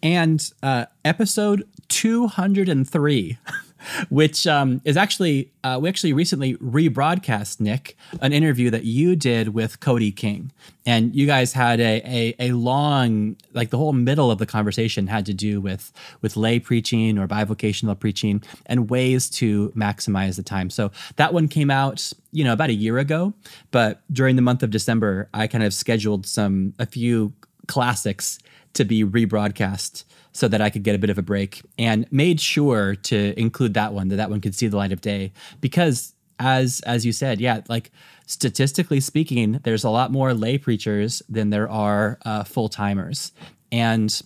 And 0.02 0.42
uh, 0.62 0.87
episode 1.04 1.69
203 1.88 3.38
which 4.08 4.46
um, 4.46 4.80
is 4.84 4.96
actually 4.96 5.50
uh, 5.64 5.78
we 5.80 5.88
actually 5.88 6.12
recently 6.12 6.54
rebroadcast 6.56 7.60
Nick 7.60 7.96
an 8.20 8.32
interview 8.32 8.70
that 8.70 8.84
you 8.84 9.16
did 9.16 9.49
with 9.54 9.80
Cody 9.80 10.12
King, 10.12 10.52
and 10.87 11.14
you 11.14 11.26
guys 11.26 11.52
had 11.52 11.80
a, 11.80 12.02
a 12.04 12.34
a 12.50 12.52
long 12.52 13.37
like 13.52 13.70
the 13.70 13.78
whole 13.78 13.92
middle 13.92 14.30
of 14.30 14.38
the 14.38 14.46
conversation 14.46 15.06
had 15.06 15.26
to 15.26 15.34
do 15.34 15.60
with 15.60 15.92
with 16.22 16.37
lay 16.37 16.58
preaching 16.58 17.18
or 17.18 17.26
bivocational 17.26 17.99
preaching 17.99 18.42
and 18.66 18.90
ways 18.90 19.28
to 19.30 19.70
maximize 19.70 20.37
the 20.37 20.42
time. 20.42 20.70
So 20.70 20.90
that 21.16 21.32
one 21.32 21.49
came 21.49 21.70
out 21.70 22.12
you 22.32 22.44
know 22.44 22.52
about 22.52 22.70
a 22.70 22.75
year 22.75 22.99
ago, 22.99 23.34
but 23.70 24.00
during 24.12 24.37
the 24.37 24.42
month 24.42 24.62
of 24.62 24.70
December, 24.70 25.28
I 25.34 25.46
kind 25.46 25.64
of 25.64 25.75
scheduled 25.75 26.26
some 26.26 26.75
a 26.78 26.87
few 26.87 27.32
classics 27.66 28.38
to 28.74 28.84
be 28.84 29.04
rebroadcast 29.04 30.04
so 30.32 30.48
that 30.48 30.60
I 30.60 30.70
could 30.70 30.82
get 30.82 30.94
a 30.94 30.98
bit 30.98 31.10
of 31.10 31.18
a 31.18 31.22
break 31.22 31.62
and 31.78 32.06
made 32.12 32.40
sure 32.40 32.94
to 32.94 33.38
include 33.38 33.74
that 33.74 33.92
one 33.92 34.08
that 34.08 34.16
that 34.16 34.30
one 34.30 34.40
could 34.40 34.54
see 34.54 34.68
the 34.68 34.76
light 34.76 34.92
of 34.92 35.00
day. 35.00 35.32
Because 35.60 36.14
as 36.38 36.80
as 36.86 37.04
you 37.04 37.12
said 37.12 37.38
yeah 37.38 37.60
like 37.68 37.90
statistically 38.26 38.98
speaking 38.98 39.60
there's 39.64 39.84
a 39.84 39.90
lot 39.90 40.10
more 40.10 40.32
lay 40.32 40.56
preachers 40.56 41.22
than 41.28 41.50
there 41.50 41.68
are 41.68 42.18
uh, 42.24 42.44
full-timers. 42.44 43.32
And 43.72 44.20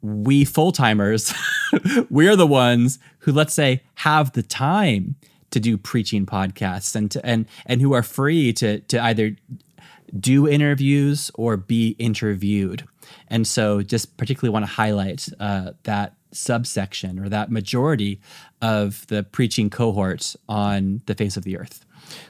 we 0.00 0.44
full-timers 0.44 1.32
we're 2.10 2.36
the 2.36 2.46
ones 2.46 2.98
who 3.20 3.32
let's 3.32 3.54
say 3.54 3.82
have 3.96 4.32
the 4.32 4.42
time 4.42 5.14
to 5.50 5.60
do 5.60 5.76
preaching 5.76 6.26
podcasts 6.26 6.96
and 6.96 7.10
to, 7.10 7.24
and 7.24 7.46
and 7.66 7.80
who 7.80 7.92
are 7.92 8.02
free 8.02 8.52
to 8.54 8.80
to 8.80 9.02
either 9.02 9.36
do 10.18 10.48
interviews 10.48 11.30
or 11.34 11.56
be 11.56 11.96
interviewed 11.98 12.84
and 13.28 13.46
so, 13.46 13.82
just 13.82 14.16
particularly 14.16 14.52
want 14.52 14.64
to 14.64 14.72
highlight 14.72 15.28
uh, 15.40 15.72
that 15.84 16.14
subsection 16.32 17.18
or 17.18 17.28
that 17.28 17.50
majority 17.50 18.20
of 18.60 19.06
the 19.08 19.22
preaching 19.22 19.70
cohort 19.70 20.34
on 20.48 21.02
the 21.06 21.14
face 21.14 21.36
of 21.36 21.44
the 21.44 21.58
earth. 21.58 21.84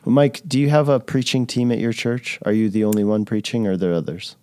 Well, 0.04 0.12
Mike, 0.12 0.42
do 0.46 0.60
you 0.60 0.70
have 0.70 0.88
a 0.88 1.00
preaching 1.00 1.46
team 1.46 1.72
at 1.72 1.78
your 1.78 1.92
church? 1.92 2.38
Are 2.44 2.52
you 2.52 2.68
the 2.68 2.84
only 2.84 3.04
one 3.04 3.24
preaching, 3.24 3.66
or 3.66 3.72
are 3.72 3.76
there 3.76 3.94
others? 3.94 4.36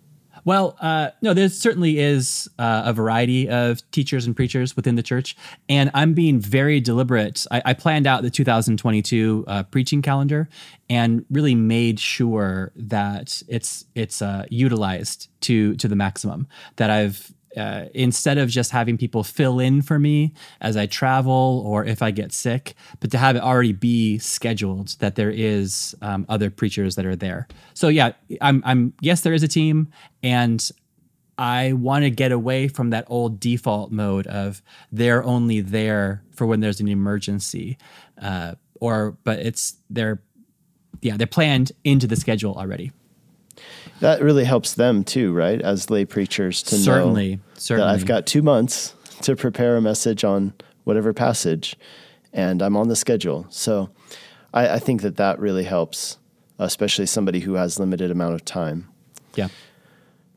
Well, 0.44 0.76
uh, 0.80 1.10
no, 1.22 1.34
there 1.34 1.48
certainly 1.48 1.98
is 1.98 2.48
uh, 2.58 2.82
a 2.86 2.92
variety 2.92 3.48
of 3.48 3.88
teachers 3.90 4.26
and 4.26 4.34
preachers 4.34 4.76
within 4.76 4.94
the 4.94 5.02
church, 5.02 5.36
and 5.68 5.90
I'm 5.94 6.14
being 6.14 6.40
very 6.40 6.80
deliberate. 6.80 7.46
I, 7.50 7.62
I 7.66 7.74
planned 7.74 8.06
out 8.06 8.22
the 8.22 8.30
2022 8.30 9.44
uh, 9.46 9.62
preaching 9.64 10.02
calendar 10.02 10.48
and 10.88 11.24
really 11.30 11.54
made 11.54 12.00
sure 12.00 12.72
that 12.76 13.42
it's 13.48 13.84
it's 13.94 14.22
uh, 14.22 14.44
utilized 14.50 15.28
to 15.42 15.74
to 15.76 15.88
the 15.88 15.96
maximum. 15.96 16.48
That 16.76 16.90
I've 16.90 17.32
uh, 17.56 17.86
instead 17.94 18.38
of 18.38 18.48
just 18.48 18.70
having 18.70 18.96
people 18.96 19.24
fill 19.24 19.58
in 19.58 19.82
for 19.82 19.98
me 19.98 20.32
as 20.60 20.76
I 20.76 20.86
travel 20.86 21.62
or 21.66 21.84
if 21.84 22.02
I 22.02 22.10
get 22.10 22.32
sick, 22.32 22.74
but 23.00 23.10
to 23.10 23.18
have 23.18 23.36
it 23.36 23.42
already 23.42 23.72
be 23.72 24.18
scheduled 24.18 24.98
that 25.00 25.16
there 25.16 25.30
is 25.30 25.94
um, 26.02 26.26
other 26.28 26.50
preachers 26.50 26.94
that 26.96 27.06
are 27.06 27.16
there. 27.16 27.48
So 27.74 27.88
yeah, 27.88 28.12
I'm, 28.40 28.62
I'm 28.64 28.92
yes, 29.00 29.22
there 29.22 29.34
is 29.34 29.42
a 29.42 29.48
team, 29.48 29.88
and 30.22 30.70
I 31.38 31.72
want 31.72 32.04
to 32.04 32.10
get 32.10 32.32
away 32.32 32.68
from 32.68 32.90
that 32.90 33.04
old 33.08 33.40
default 33.40 33.90
mode 33.90 34.26
of 34.26 34.62
they're 34.92 35.24
only 35.24 35.60
there 35.60 36.22
for 36.32 36.46
when 36.46 36.60
there's 36.60 36.80
an 36.80 36.88
emergency, 36.88 37.78
uh, 38.20 38.54
or 38.80 39.16
but 39.24 39.38
it's 39.40 39.76
they're 39.88 40.22
yeah 41.02 41.16
they're 41.16 41.26
planned 41.26 41.72
into 41.82 42.06
the 42.06 42.16
schedule 42.16 42.54
already 42.54 42.92
that 44.00 44.22
really 44.22 44.44
helps 44.44 44.74
them 44.74 45.04
too, 45.04 45.32
right? 45.32 45.60
As 45.60 45.90
lay 45.90 46.04
preachers 46.04 46.62
to 46.64 46.76
certainly, 46.76 47.36
know 47.36 47.42
certainly. 47.54 47.86
that 47.86 47.94
I've 47.94 48.06
got 48.06 48.26
two 48.26 48.42
months 48.42 48.94
to 49.22 49.36
prepare 49.36 49.76
a 49.76 49.80
message 49.80 50.24
on 50.24 50.54
whatever 50.84 51.12
passage, 51.12 51.76
and 52.32 52.62
I'm 52.62 52.76
on 52.76 52.88
the 52.88 52.96
schedule. 52.96 53.46
So 53.50 53.90
I, 54.52 54.70
I 54.70 54.78
think 54.78 55.02
that 55.02 55.16
that 55.16 55.38
really 55.38 55.64
helps, 55.64 56.18
especially 56.58 57.06
somebody 57.06 57.40
who 57.40 57.54
has 57.54 57.78
limited 57.78 58.10
amount 58.10 58.34
of 58.34 58.44
time. 58.44 58.88
Yeah. 59.34 59.48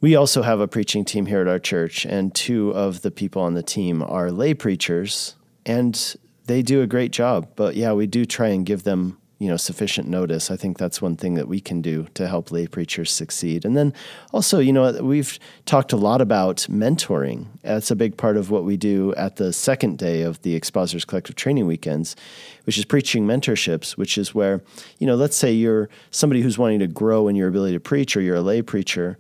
We 0.02 0.16
also 0.16 0.42
have 0.42 0.60
a 0.60 0.68
preaching 0.68 1.06
team 1.06 1.28
here 1.28 1.40
at 1.40 1.48
our 1.48 1.60
church, 1.60 2.06
and 2.06 2.36
two 2.36 2.72
of 2.72 3.02
the 3.02 3.12
people 3.12 3.42
on 3.42 3.54
the 3.54 3.64
team 3.64 4.04
are 4.04 4.32
lay 4.32 4.54
preachers, 4.54 5.36
and 5.66 6.16
they 6.46 6.62
do 6.62 6.82
a 6.82 6.88
great 6.88 7.12
job. 7.12 7.48
But 7.56 7.76
yeah, 7.78 7.94
we 7.94 8.06
do 8.06 8.26
try 8.26 8.50
and 8.50 8.66
give 8.66 8.84
them 8.84 9.18
you 9.44 9.50
know 9.50 9.58
sufficient 9.58 10.08
notice. 10.08 10.50
I 10.50 10.56
think 10.56 10.78
that's 10.78 11.02
one 11.02 11.18
thing 11.18 11.34
that 11.34 11.50
we 11.50 11.60
can 11.60 11.82
do 11.82 12.08
to 12.14 12.30
help 12.30 12.50
lay 12.50 12.66
preachers 12.66 13.12
succeed. 13.12 13.66
And 13.66 13.76
then 13.76 13.94
also, 14.32 14.60
you 14.60 14.72
know, 14.72 14.90
we've 15.04 15.38
talked 15.66 15.92
a 15.92 15.98
lot 15.98 16.22
about 16.22 16.66
mentoring. 16.70 17.48
That's 17.62 17.92
a 17.92 17.96
big 17.96 18.16
part 18.16 18.38
of 18.38 18.50
what 18.50 18.64
we 18.64 18.78
do 18.78 19.14
at 19.16 19.36
the 19.36 19.52
second 19.52 19.98
day 19.98 20.22
of 20.22 20.42
the 20.44 20.56
Expositors 20.56 21.04
Collective 21.04 21.36
Training 21.36 21.68
Weekends, 21.68 22.16
which 22.64 22.78
is 22.78 22.86
preaching 22.86 23.28
mentorships, 23.28 23.98
which 23.98 24.18
is 24.18 24.34
where, 24.34 24.62
you 25.00 25.06
know, 25.06 25.16
let's 25.16 25.36
say 25.36 25.52
you're 25.52 25.90
somebody 26.10 26.42
who's 26.42 26.58
wanting 26.58 26.80
to 26.80 26.88
grow 26.88 27.28
in 27.28 27.36
your 27.36 27.50
ability 27.50 27.74
to 27.74 27.82
preach 27.82 28.16
or 28.16 28.22
you're 28.22 28.38
a 28.38 28.42
lay 28.42 28.62
preacher 28.62 29.18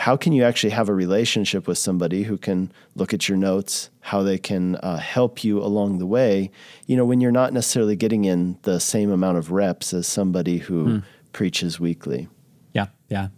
how 0.00 0.16
can 0.16 0.32
you 0.32 0.42
actually 0.42 0.70
have 0.70 0.88
a 0.88 0.94
relationship 0.94 1.68
with 1.68 1.76
somebody 1.76 2.22
who 2.22 2.38
can 2.38 2.72
look 2.94 3.12
at 3.12 3.28
your 3.28 3.36
notes, 3.36 3.90
how 4.00 4.22
they 4.22 4.38
can 4.38 4.76
uh, 4.76 4.96
help 4.96 5.44
you 5.44 5.62
along 5.62 5.98
the 5.98 6.06
way, 6.06 6.50
you 6.86 6.96
know, 6.96 7.04
when 7.04 7.20
you're 7.20 7.30
not 7.30 7.52
necessarily 7.52 7.94
getting 7.94 8.24
in 8.24 8.58
the 8.62 8.80
same 8.80 9.10
amount 9.10 9.36
of 9.36 9.50
reps 9.50 9.92
as 9.92 10.06
somebody 10.06 10.56
who 10.56 10.84
hmm. 10.84 10.98
preaches 11.34 11.78
weekly. 11.78 12.28
Yeah, 12.72 12.86
yeah. 13.10 13.28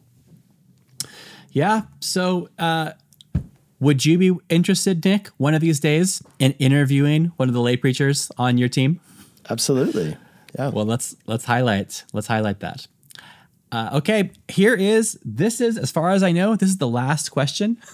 Yeah. 1.50 1.82
So, 1.98 2.48
uh, 2.60 2.92
would 3.80 4.04
you 4.04 4.16
be 4.16 4.32
interested, 4.48 5.04
Nick, 5.04 5.30
one 5.38 5.54
of 5.54 5.60
these 5.60 5.80
days 5.80 6.22
in 6.38 6.52
interviewing 6.60 7.32
one 7.38 7.48
of 7.48 7.54
the 7.54 7.60
lay 7.60 7.76
preachers 7.76 8.30
on 8.38 8.56
your 8.56 8.68
team? 8.68 9.00
Absolutely. 9.50 10.16
Yeah. 10.56 10.68
Well, 10.68 10.84
let's 10.84 11.16
let's 11.26 11.44
highlight 11.44 12.04
let's 12.12 12.28
highlight 12.28 12.60
that. 12.60 12.86
Uh, 13.72 13.88
okay, 13.94 14.30
here 14.48 14.74
is 14.74 15.18
this 15.24 15.58
is 15.58 15.78
as 15.78 15.90
far 15.90 16.10
as 16.10 16.22
I 16.22 16.30
know, 16.30 16.54
this 16.54 16.68
is 16.68 16.76
the 16.76 16.88
last 16.88 17.30
question. 17.30 17.78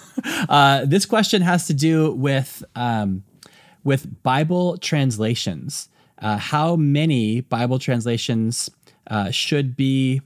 Uh, 0.48 0.84
this 0.84 1.06
question 1.06 1.42
has 1.42 1.66
to 1.66 1.74
do 1.74 2.10
with 2.12 2.64
um, 2.74 3.22
with 3.84 4.22
Bible 4.22 4.76
translations. 4.78 5.88
Uh, 6.20 6.36
how 6.38 6.74
many 6.74 7.40
Bible 7.40 7.78
translations 7.78 8.68
uh, 9.06 9.30
should 9.30 9.76
be? 9.76 10.20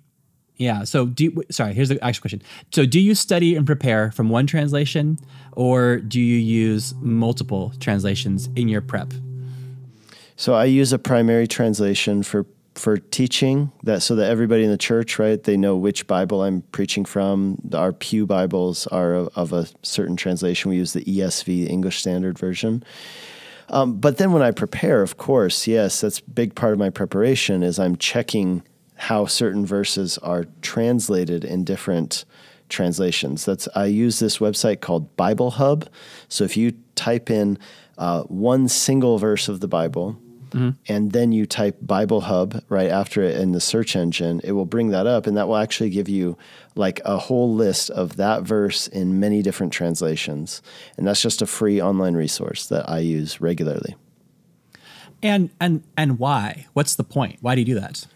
Yeah. 0.56 0.84
So, 0.84 1.06
do 1.06 1.42
sorry. 1.50 1.74
Here's 1.74 1.90
the 1.90 2.02
actual 2.02 2.22
question. 2.22 2.42
So, 2.72 2.86
do 2.86 3.00
you 3.00 3.14
study 3.14 3.54
and 3.54 3.66
prepare 3.66 4.12
from 4.12 4.30
one 4.30 4.46
translation, 4.46 5.18
or 5.52 5.98
do 5.98 6.20
you 6.20 6.38
use 6.38 6.94
multiple 7.00 7.74
translations 7.80 8.48
in 8.56 8.68
your 8.68 8.80
prep? 8.80 9.12
So, 10.36 10.54
I 10.54 10.64
use 10.64 10.92
a 10.92 10.98
primary 10.98 11.46
translation 11.46 12.22
for 12.22 12.46
for 12.74 12.96
teaching 12.96 13.70
that 13.82 14.02
so 14.02 14.14
that 14.14 14.30
everybody 14.30 14.64
in 14.64 14.70
the 14.70 14.78
church 14.78 15.18
right 15.18 15.42
they 15.44 15.56
know 15.56 15.76
which 15.76 16.06
bible 16.06 16.42
i'm 16.42 16.62
preaching 16.72 17.04
from. 17.04 17.58
Our 17.74 17.92
pew 17.92 18.26
bibles 18.26 18.86
are 18.86 19.14
of, 19.14 19.28
of 19.36 19.52
a 19.52 19.66
certain 19.82 20.16
translation. 20.16 20.70
We 20.70 20.76
use 20.76 20.92
the 20.92 21.04
esv 21.04 21.68
english 21.68 22.00
standard 22.00 22.38
version. 22.38 22.82
Um, 23.68 23.98
but 23.98 24.16
then 24.18 24.32
when 24.32 24.42
i 24.42 24.50
prepare 24.50 25.02
of 25.02 25.16
course 25.16 25.66
yes 25.66 26.00
that's 26.00 26.20
a 26.20 26.30
big 26.30 26.54
part 26.54 26.72
of 26.72 26.78
my 26.78 26.90
preparation 26.90 27.62
is 27.62 27.78
i'm 27.78 27.96
checking 27.96 28.62
how 28.94 29.26
certain 29.26 29.66
verses 29.66 30.16
are 30.18 30.46
translated 30.60 31.44
in 31.44 31.64
different 31.64 32.24
translations. 32.68 33.44
That's 33.44 33.68
i 33.74 33.84
use 33.84 34.18
this 34.18 34.38
website 34.38 34.80
called 34.80 35.14
bible 35.16 35.52
hub. 35.52 35.88
So 36.28 36.44
if 36.44 36.56
you 36.56 36.72
type 36.94 37.30
in 37.30 37.58
uh, 37.98 38.22
one 38.22 38.68
single 38.68 39.18
verse 39.18 39.48
of 39.48 39.60
the 39.60 39.68
bible 39.68 40.18
and 40.88 41.12
then 41.12 41.32
you 41.32 41.46
type 41.46 41.78
Bible 41.80 42.22
Hub 42.22 42.62
right 42.68 42.90
after 42.90 43.22
it 43.22 43.36
in 43.36 43.52
the 43.52 43.60
search 43.60 43.96
engine, 43.96 44.40
it 44.44 44.52
will 44.52 44.66
bring 44.66 44.88
that 44.88 45.06
up, 45.06 45.26
and 45.26 45.36
that 45.36 45.48
will 45.48 45.56
actually 45.56 45.90
give 45.90 46.08
you 46.08 46.36
like 46.74 47.00
a 47.04 47.18
whole 47.18 47.54
list 47.54 47.90
of 47.90 48.16
that 48.16 48.42
verse 48.42 48.86
in 48.86 49.20
many 49.20 49.42
different 49.42 49.72
translations. 49.72 50.62
And 50.96 51.06
that's 51.06 51.22
just 51.22 51.42
a 51.42 51.46
free 51.46 51.80
online 51.80 52.14
resource 52.14 52.66
that 52.66 52.88
I 52.88 52.98
use 52.98 53.40
regularly. 53.40 53.96
And 55.22 55.50
and 55.60 55.84
and 55.96 56.18
why? 56.18 56.66
What's 56.72 56.96
the 56.96 57.04
point? 57.04 57.38
Why 57.40 57.54
do 57.54 57.60
you 57.60 57.66
do 57.66 57.80
that? 57.80 58.06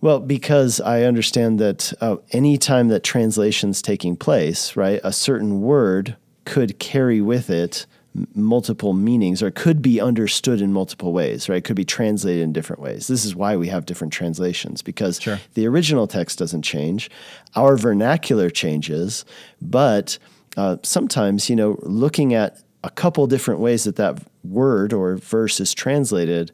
Well, 0.00 0.18
because 0.18 0.80
I 0.80 1.02
understand 1.04 1.60
that 1.60 1.92
uh, 2.00 2.16
anytime 2.32 2.88
that 2.88 3.04
translation's 3.04 3.80
taking 3.80 4.16
place, 4.16 4.74
right, 4.74 5.00
a 5.04 5.12
certain 5.12 5.60
word 5.60 6.16
could 6.44 6.80
carry 6.80 7.20
with 7.20 7.48
it 7.48 7.86
multiple 8.34 8.92
meanings 8.92 9.42
or 9.42 9.50
could 9.50 9.80
be 9.80 10.00
understood 10.00 10.60
in 10.60 10.72
multiple 10.72 11.12
ways, 11.12 11.48
right? 11.48 11.64
Could 11.64 11.76
be 11.76 11.84
translated 11.84 12.42
in 12.42 12.52
different 12.52 12.82
ways. 12.82 13.06
This 13.06 13.24
is 13.24 13.34
why 13.34 13.56
we 13.56 13.68
have 13.68 13.86
different 13.86 14.12
translations 14.12 14.82
because 14.82 15.20
Sure. 15.20 15.40
the 15.54 15.66
original 15.66 16.06
text 16.06 16.38
doesn't 16.38 16.62
change. 16.62 17.10
Our 17.56 17.76
vernacular 17.76 18.50
changes, 18.50 19.24
but 19.60 20.18
uh, 20.56 20.76
sometimes, 20.82 21.48
you 21.48 21.56
know, 21.56 21.78
looking 21.82 22.34
at 22.34 22.58
a 22.84 22.90
couple 22.90 23.26
different 23.26 23.60
ways 23.60 23.84
that 23.84 23.96
that 23.96 24.22
word 24.44 24.92
or 24.92 25.16
verse 25.16 25.60
is 25.60 25.72
translated 25.72 26.52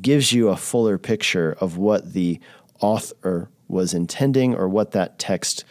gives 0.00 0.32
you 0.32 0.48
a 0.48 0.56
fuller 0.56 0.98
picture 0.98 1.56
of 1.60 1.78
what 1.78 2.12
the 2.12 2.38
author 2.80 3.48
was 3.68 3.94
intending 3.94 4.54
or 4.54 4.68
what 4.68 4.90
that 4.92 5.18
text 5.18 5.64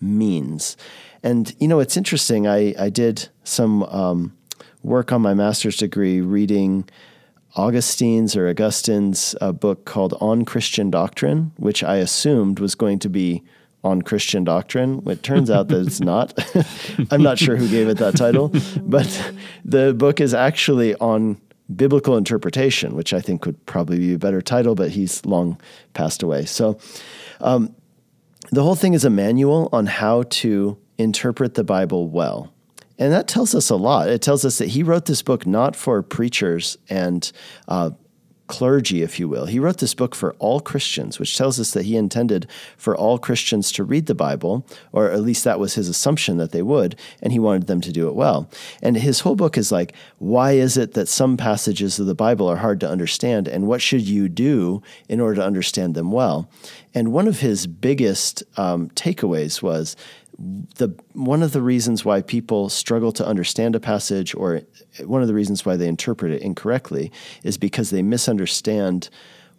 means. 0.00 0.76
And 1.22 1.54
you 1.58 1.68
know, 1.68 1.80
it's 1.80 1.96
interesting. 1.96 2.46
I 2.46 2.74
I 2.78 2.90
did 2.90 3.28
some 3.44 3.84
um, 3.84 4.36
work 4.82 5.12
on 5.12 5.22
my 5.22 5.34
master's 5.34 5.76
degree 5.76 6.20
reading 6.20 6.88
Augustine's 7.56 8.36
or 8.36 8.48
Augustine's 8.48 9.34
uh, 9.40 9.52
book 9.52 9.84
called 9.84 10.14
On 10.20 10.44
Christian 10.44 10.90
Doctrine, 10.90 11.52
which 11.56 11.84
I 11.84 11.96
assumed 11.96 12.58
was 12.58 12.74
going 12.74 12.98
to 13.00 13.08
be 13.08 13.42
on 13.84 14.02
Christian 14.02 14.44
doctrine. 14.44 15.02
It 15.06 15.22
turns 15.22 15.50
out 15.50 15.68
that 15.68 15.86
it's 15.86 16.00
not. 16.00 16.32
I'm 17.10 17.22
not 17.22 17.38
sure 17.38 17.56
who 17.56 17.68
gave 17.68 17.88
it 17.88 17.98
that 17.98 18.16
title, 18.16 18.48
but 18.82 19.32
the 19.64 19.92
book 19.92 20.20
is 20.20 20.34
actually 20.34 20.94
on 20.96 21.40
biblical 21.74 22.16
interpretation, 22.16 22.94
which 22.94 23.12
I 23.12 23.20
think 23.20 23.44
would 23.44 23.64
probably 23.66 23.98
be 23.98 24.14
a 24.14 24.18
better 24.18 24.40
title, 24.40 24.74
but 24.74 24.90
he's 24.90 25.24
long 25.26 25.60
passed 25.94 26.22
away. 26.22 26.44
So 26.44 26.78
um, 27.40 27.74
the 28.50 28.62
whole 28.62 28.76
thing 28.76 28.94
is 28.94 29.04
a 29.04 29.10
manual 29.10 29.68
on 29.72 29.86
how 29.86 30.24
to 30.24 30.78
interpret 30.98 31.54
the 31.54 31.64
Bible 31.64 32.08
well. 32.08 32.52
And 32.98 33.12
that 33.12 33.28
tells 33.28 33.54
us 33.54 33.70
a 33.70 33.76
lot. 33.76 34.08
It 34.08 34.22
tells 34.22 34.44
us 34.44 34.58
that 34.58 34.68
he 34.68 34.82
wrote 34.82 35.06
this 35.06 35.22
book 35.22 35.46
not 35.46 35.74
for 35.74 36.02
preachers 36.02 36.76
and 36.88 37.30
uh, 37.66 37.90
clergy, 38.52 39.00
if 39.00 39.18
you 39.18 39.28
will. 39.28 39.46
He 39.46 39.58
wrote 39.58 39.78
this 39.78 39.94
book 39.94 40.14
for 40.14 40.34
all 40.34 40.60
Christians, 40.60 41.18
which 41.18 41.38
tells 41.38 41.58
us 41.58 41.70
that 41.70 41.86
he 41.86 41.96
intended 41.96 42.46
for 42.76 42.94
all 42.94 43.18
Christians 43.18 43.72
to 43.72 43.82
read 43.82 44.04
the 44.04 44.14
Bible, 44.14 44.66
or 44.92 45.10
at 45.10 45.22
least 45.22 45.44
that 45.44 45.58
was 45.58 45.74
his 45.74 45.88
assumption 45.88 46.36
that 46.36 46.52
they 46.52 46.60
would, 46.60 46.98
and 47.22 47.32
he 47.32 47.38
wanted 47.38 47.66
them 47.66 47.80
to 47.80 47.90
do 47.90 48.08
it 48.08 48.14
well. 48.14 48.50
And 48.82 48.96
his 48.96 49.20
whole 49.20 49.36
book 49.36 49.56
is 49.56 49.72
like, 49.72 49.94
why 50.18 50.52
is 50.52 50.76
it 50.76 50.92
that 50.92 51.08
some 51.08 51.38
passages 51.38 51.98
of 51.98 52.04
the 52.04 52.14
Bible 52.14 52.46
are 52.46 52.56
hard 52.56 52.78
to 52.80 52.90
understand, 52.90 53.48
and 53.48 53.66
what 53.66 53.80
should 53.80 54.02
you 54.02 54.28
do 54.28 54.82
in 55.08 55.18
order 55.18 55.36
to 55.36 55.46
understand 55.46 55.94
them 55.94 56.12
well? 56.12 56.50
And 56.94 57.10
one 57.10 57.28
of 57.28 57.40
his 57.40 57.66
biggest 57.66 58.42
um, 58.58 58.90
takeaways 58.90 59.62
was 59.62 59.96
the 60.38 60.94
one 61.12 61.42
of 61.42 61.52
the 61.52 61.62
reasons 61.62 62.04
why 62.04 62.22
people 62.22 62.68
struggle 62.68 63.12
to 63.12 63.26
understand 63.26 63.76
a 63.76 63.80
passage 63.80 64.34
or 64.34 64.62
one 65.04 65.22
of 65.22 65.28
the 65.28 65.34
reasons 65.34 65.64
why 65.64 65.76
they 65.76 65.86
interpret 65.86 66.32
it 66.32 66.42
incorrectly 66.42 67.12
is 67.42 67.58
because 67.58 67.90
they 67.90 68.02
misunderstand 68.02 69.08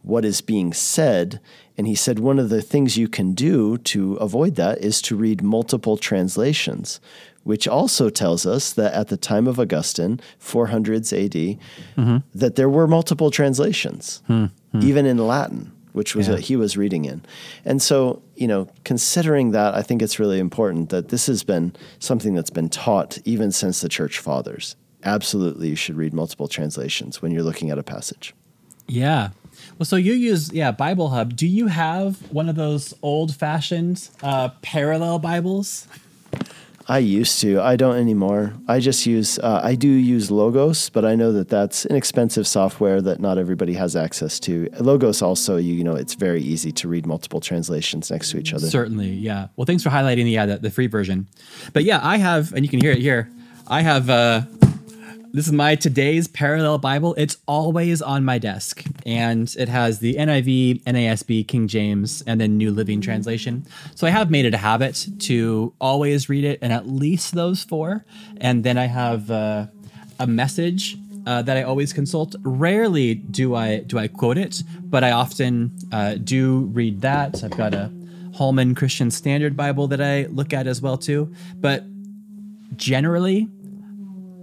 what 0.02 0.26
is 0.26 0.42
being 0.42 0.74
said 0.74 1.40
and 1.78 1.88
he 1.88 1.96
said 1.96 2.20
one 2.20 2.38
of 2.38 2.50
the 2.50 2.62
things 2.62 2.98
you 2.98 3.08
can 3.08 3.34
do 3.34 3.78
to 3.80 4.16
avoid 4.16 4.56
that 4.56 4.80
is 4.80 5.02
to 5.02 5.16
read 5.16 5.42
multiple 5.42 5.96
translations 5.96 7.00
which 7.44 7.68
also 7.68 8.10
tells 8.10 8.46
us 8.46 8.72
that 8.74 8.94
at 8.94 9.10
the 9.10 9.18
time 9.18 9.48
of 9.48 9.60
Augustine 9.60 10.20
400s 10.42 11.14
AD 11.14 11.60
mm-hmm. 11.98 12.18
that 12.34 12.56
there 12.56 12.70
were 12.70 12.88
multiple 12.88 13.32
translations 13.32 14.22
hmm. 14.28 14.46
Hmm. 14.72 14.82
even 14.82 15.06
in 15.06 15.18
Latin 15.18 15.72
which 15.94 16.16
was 16.16 16.28
Yeah. 16.28 16.34
what 16.34 16.42
he 16.42 16.56
was 16.56 16.76
reading 16.76 17.06
in. 17.06 17.22
And 17.64 17.82
so, 17.82 18.22
you 18.44 18.48
know, 18.50 18.68
considering 18.84 19.52
that, 19.52 19.74
I 19.74 19.82
think 19.82 20.02
it's 20.02 20.20
really 20.20 20.38
important 20.38 20.90
that 20.90 21.08
this 21.08 21.28
has 21.28 21.46
been 21.46 21.74
something 22.00 22.36
that's 22.36 22.50
been 22.50 22.68
taught 22.68 23.18
even 23.24 23.54
since 23.54 23.80
the 23.80 23.88
church 23.88 24.20
fathers. 24.20 24.76
Absolutely, 25.06 25.70
you 25.70 25.78
should 25.78 25.96
read 25.96 26.14
multiple 26.14 26.50
translations 26.50 27.22
when 27.22 27.32
you're 27.32 27.42
looking 27.42 27.70
at 27.70 27.80
a 27.80 27.84
passage. 27.84 28.34
Yeah. 28.86 29.30
Well, 29.80 29.86
so 29.86 29.96
you 29.96 30.12
use 30.12 30.52
yeah 30.52 30.74
Bible 30.74 31.08
Hub. 31.08 31.38
Do 31.38 31.48
you 31.48 31.68
have 31.68 32.18
one 32.34 32.50
of 32.50 32.58
those 32.58 32.94
old 33.02 33.34
fashioned 33.34 34.10
uh, 34.22 34.50
parallel 34.62 35.20
Bibles? 35.20 35.88
I 36.88 36.98
used 36.98 37.40
to. 37.42 37.62
I 37.62 37.76
don't 37.76 37.96
anymore. 37.96 38.54
I 38.68 38.80
just 38.80 39.06
use. 39.06 39.40
Uh, 39.40 39.62
I 39.64 39.76
do 39.76 39.88
use 39.88 40.30
Logos, 40.30 40.90
but 40.90 41.06
I 41.06 41.16
know 41.16 41.32
that 41.32 41.48
that's 41.48 41.86
an 41.86 41.96
expensive 41.96 42.46
software 42.46 43.02
that 43.02 43.20
not 43.20 43.38
everybody 43.38 43.74
has 43.74 43.96
access 43.96 44.40
to. 44.42 44.70
Logos 44.80 45.22
also, 45.22 45.56
you, 45.58 45.74
you 45.74 45.84
know, 45.84 45.96
it's 45.96 46.14
very 46.14 46.42
easy 46.42 46.72
to 46.74 46.88
read 46.90 47.06
multiple 47.06 47.40
translations 47.40 48.12
next 48.12 48.32
to 48.32 48.38
each 48.38 48.54
other. 48.54 48.68
Certainly, 48.68 49.12
yeah. 49.12 49.48
Well, 49.56 49.66
thanks 49.66 49.84
for 49.84 49.90
highlighting 49.90 50.26
the 50.26 50.32
yeah 50.32 50.46
the, 50.46 50.58
the 50.58 50.72
free 50.72 50.88
version. 50.88 51.28
But 51.72 51.86
yeah, 51.86 52.00
I 52.04 52.18
have, 52.18 52.54
and 52.54 52.66
you 52.66 52.70
can 52.70 52.82
hear 52.82 52.92
it 52.92 53.00
here. 53.00 53.32
I 53.68 53.82
have. 53.82 54.10
uh 54.10 54.42
This 55.36 55.48
is 55.48 55.52
my 55.52 55.74
today's 55.74 56.28
parallel 56.28 56.78
Bible. 56.78 57.16
It's 57.18 57.38
always 57.48 58.04
on 58.04 58.24
my 58.24 58.38
desk, 58.38 58.84
and 59.04 59.52
it 59.58 59.68
has 59.68 59.98
the 59.98 60.14
NIV, 60.14 60.84
NASB, 60.84 61.48
King 61.48 61.68
James, 61.68 62.22
and 62.28 62.40
then 62.40 62.56
New 62.56 62.70
Living 62.70 63.02
Translation. 63.02 63.66
So 63.96 64.06
I 64.06 64.12
have 64.12 64.30
made 64.30 64.46
it 64.46 64.54
a 64.54 64.58
habit 64.58 65.08
to 65.22 65.74
always 65.82 66.30
read 66.30 66.44
it 66.44 66.62
in 66.62 66.72
at 66.72 66.88
least 66.88 67.34
those 67.34 67.64
four, 67.64 68.06
and 68.38 68.64
then 68.64 68.78
I 68.78 68.86
have 68.86 69.32
uh, 69.32 69.66
a 70.20 70.28
message 70.28 70.98
uh, 71.26 71.42
that 71.42 71.58
I 71.58 71.64
always 71.64 71.94
consult. 71.94 72.36
Rarely 72.44 73.16
do 73.16 73.56
I 73.56 73.80
do 73.80 73.98
I 73.98 74.10
quote 74.10 74.38
it, 74.38 74.62
but 74.84 75.04
I 75.04 75.14
often 75.14 75.76
uh, 75.92 76.14
do 76.24 76.70
read 76.74 77.02
that. 77.02 77.44
I've 77.44 77.58
got 77.58 77.74
a 77.74 77.92
Holman 78.36 78.76
Christian 78.76 79.10
Standard 79.10 79.58
Bible 79.58 79.88
that 79.88 80.00
I 80.00 80.28
look 80.28 80.54
at 80.54 80.68
as 80.68 80.80
well 80.80 80.96
too. 80.96 81.34
But 81.56 81.86
generally, 82.78 83.50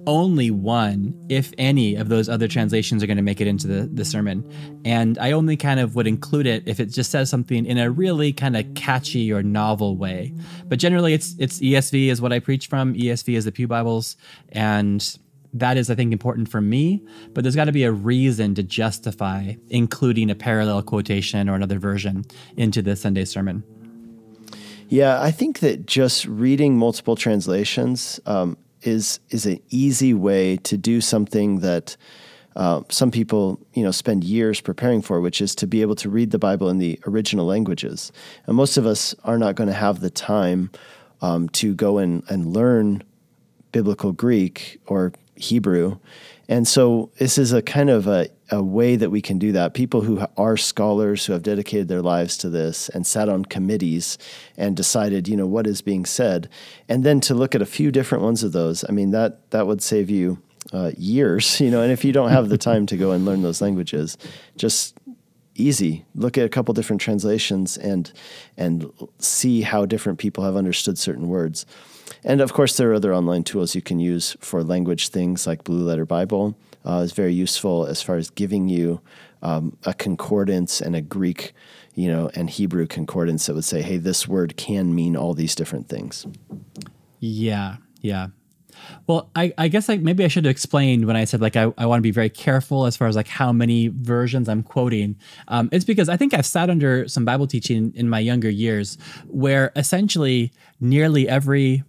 only 0.07 0.51
one, 0.51 1.15
if 1.29 1.53
any, 1.59 1.95
of 1.95 2.09
those 2.09 2.29
other 2.29 2.49
translations 2.49 3.03
are 3.03 3.07
going 3.07 3.17
to 3.17 3.23
make 3.23 3.41
it 3.41 3.47
into 3.47 3.67
the, 3.67 3.89
the 3.93 4.05
sermon. 4.05 4.49
And 4.85 5.19
I 5.19 5.33
only 5.33 5.57
kind 5.57 5.81
of 5.81 5.95
would 5.95 6.07
include 6.07 6.47
it 6.47 6.63
if 6.67 6.81
it 6.81 6.87
just 6.87 7.11
says 7.11 7.29
something 7.31 7.67
in 7.67 7.79
a 7.79 7.91
really 7.91 8.33
kind 8.33 8.57
of 8.57 8.75
catchy 8.75 9.33
or 9.33 9.43
novel 9.43 9.97
way. 9.97 10.33
But 10.67 10.79
generally, 10.79 11.15
it's 11.15 11.35
it's 11.39 11.61
ESV 11.61 12.09
is 12.09 12.21
what 12.21 12.33
I 12.33 12.39
preach 12.39 12.67
from. 12.67 12.95
ESV 12.95 13.37
is 13.37 13.45
the 13.45 13.53
Pew 13.53 13.69
Bibles, 13.69 14.17
and 14.51 15.19
that 15.53 15.77
is, 15.77 15.91
I 15.91 15.95
think, 15.95 16.13
important 16.13 16.49
for 16.49 16.61
me. 16.61 17.03
But 17.33 17.45
there's 17.45 17.57
got 17.57 17.65
to 17.67 17.73
be 17.73 17.85
a 17.85 17.93
reason 17.93 18.55
to 18.55 18.63
justify 18.63 19.55
including 19.69 20.31
a 20.31 20.35
parallel 20.35 20.83
quotation 20.83 21.49
or 21.49 21.55
another 21.55 21.79
version 21.79 22.25
into 22.57 22.83
the 22.83 22.97
Sunday 22.97 23.25
sermon. 23.25 23.65
Yeah, 24.89 25.23
I 25.23 25.31
think 25.31 25.61
that 25.61 25.87
just 25.87 26.27
reading 26.27 26.77
multiple 26.77 27.15
translations 27.15 28.19
um, 28.27 28.57
is 28.83 29.21
is 29.31 29.47
an 29.47 29.61
easy 29.71 30.15
way 30.15 30.57
to 30.59 30.77
do 30.77 31.01
something 31.01 31.61
that 31.61 31.97
uh, 32.57 32.83
some 32.89 33.11
people 33.11 33.61
you 33.75 33.83
know 33.83 33.91
spend 33.91 34.25
years 34.25 34.61
preparing 34.61 35.03
for, 35.03 35.21
which 35.21 35.41
is 35.41 35.55
to 35.57 35.67
be 35.67 35.83
able 35.83 35.95
to 35.97 36.11
read 36.11 36.31
the 36.31 36.39
Bible 36.39 36.69
in 36.69 36.79
the 36.79 36.99
original 37.07 37.47
languages. 37.47 38.13
And 38.47 38.57
most 38.57 38.77
of 38.77 38.87
us 38.87 39.15
are 39.25 39.39
not 39.39 39.55
going 39.55 39.69
to 39.69 39.75
have 39.75 40.01
the 40.01 40.11
time 40.11 40.71
um, 41.23 41.49
to 41.51 41.75
go 41.75 41.99
and, 41.99 42.23
and 42.29 42.47
learn 42.47 43.03
biblical 43.73 44.13
Greek 44.13 44.81
or 44.87 45.13
Hebrew. 45.37 45.99
And 46.49 46.67
so 46.67 47.11
this 47.19 47.39
is 47.39 47.53
a 47.53 47.63
kind 47.63 47.91
of 47.91 48.07
a, 48.07 48.29
a 48.51 48.63
way 48.63 48.97
that 48.97 49.11
we 49.11 49.21
can 49.21 49.39
do 49.39 49.53
that. 49.53 49.75
People 49.75 50.03
who 50.03 50.25
are 50.37 50.57
scholars 50.57 51.27
who 51.27 51.33
have 51.33 51.43
dedicated 51.43 51.89
their 51.89 52.03
lives 52.03 52.37
to 52.39 52.49
this 52.49 52.89
and 52.89 53.07
sat 53.07 53.29
on 53.29 53.45
committees 53.45 54.19
and 54.57 54.77
decided, 54.77 55.29
you 55.29 55.37
know, 55.37 55.47
what 55.47 55.67
is 55.67 55.83
being 55.83 56.05
said. 56.05 56.49
And 56.89 57.05
then 57.05 57.21
to 57.21 57.35
look 57.35 57.55
at 57.55 57.63
a 57.63 57.67
few 57.67 57.91
different 57.91 58.25
ones 58.25 58.43
of 58.43 58.53
those, 58.53 58.85
I 58.89 58.93
mean, 58.93 59.11
that, 59.13 59.51
that 59.51 59.67
would 59.67 59.83
save 59.83 60.11
you 60.11 60.43
uh, 60.73 60.93
years, 60.97 61.61
you 61.61 61.71
know, 61.71 61.83
and 61.83 61.93
if 61.93 62.05
you 62.05 62.13
don't 62.13 62.31
have 62.31 62.49
the 62.49 62.59
time 62.59 62.87
to 62.87 62.97
go 62.97 63.13
and 63.13 63.25
learn 63.25 63.43
those 63.43 63.61
languages, 63.61 64.19
just 64.57 64.99
easy. 65.55 66.05
Look 66.15 66.39
at 66.39 66.45
a 66.45 66.49
couple 66.49 66.73
different 66.75 67.03
translations 67.03 67.77
and 67.77 68.11
and 68.57 68.91
see 69.19 69.63
how 69.63 69.85
different 69.85 70.19
people 70.19 70.45
have 70.45 70.57
understood 70.57 70.99
certain 70.99 71.29
words. 71.29 71.67
And 72.25 72.41
of 72.41 72.53
course, 72.53 72.77
there 72.77 72.91
are 72.91 72.95
other 72.95 73.15
online 73.15 73.45
tools 73.45 73.75
you 73.75 73.83
can 73.83 73.99
use 73.99 74.37
for 74.41 74.63
language 74.63 75.09
things 75.09 75.47
like 75.47 75.65
Blue 75.65 75.85
Letter 75.85 76.07
Bible. 76.07 76.57
Uh, 76.85 77.03
is 77.05 77.13
very 77.13 77.35
useful 77.35 77.87
as 77.87 78.01
far 78.01 78.17
as 78.17 78.31
giving 78.31 78.69
you 78.69 79.01
um, 79.43 79.77
a 79.85 79.95
concordance 79.95 80.81
and 80.81 80.97
a 80.97 81.01
Greek, 81.01 81.53
you 81.95 82.11
know, 82.11 82.31
and 82.35 82.49
Hebrew 82.49 82.87
concordance 82.87 83.47
that 83.47 83.55
would 83.55 83.65
say, 83.65 83.83
"Hey, 83.83 83.97
this 83.97 84.27
word 84.27 84.57
can 84.57 84.95
mean 84.95 85.17
all 85.17 85.35
these 85.35 85.55
different 85.55 85.89
things." 85.89 86.27
Yeah, 87.19 87.77
yeah. 88.01 88.29
Well, 89.07 89.31
I, 89.37 89.53
I 89.59 89.69
guess 89.69 89.89
like 89.89 90.01
maybe 90.01 90.25
I 90.25 90.29
should 90.29 90.45
have 90.45 90.51
explained 90.51 91.07
when 91.07 91.17
I 91.17 91.25
said 91.25 91.41
like 91.41 91.57
I, 91.57 91.73
I 91.77 91.87
want 91.87 91.99
to 91.99 92.03
be 92.03 92.11
very 92.11 92.31
careful 92.31 92.87
as 92.87 92.97
far 92.97 93.09
as 93.09 93.17
like 93.17 93.29
how 93.29 93.53
many 93.53 93.89
versions 93.89 94.49
I'm 94.49 94.63
quoting. 94.63 95.17
Um, 95.49 95.69
it's 95.73 95.85
because 95.85 96.09
I 96.09 96.17
think 96.17 96.35
I've 96.35 96.47
sat 96.47 96.71
under 96.71 97.09
some 97.09 97.25
Bible 97.25 97.47
teaching 97.47 97.93
in 97.95 98.09
my 98.09 98.21
younger 98.21 98.51
years 98.51 98.99
where 99.29 99.73
essentially 99.77 100.53
nearly 100.81 101.29
every 101.29 101.85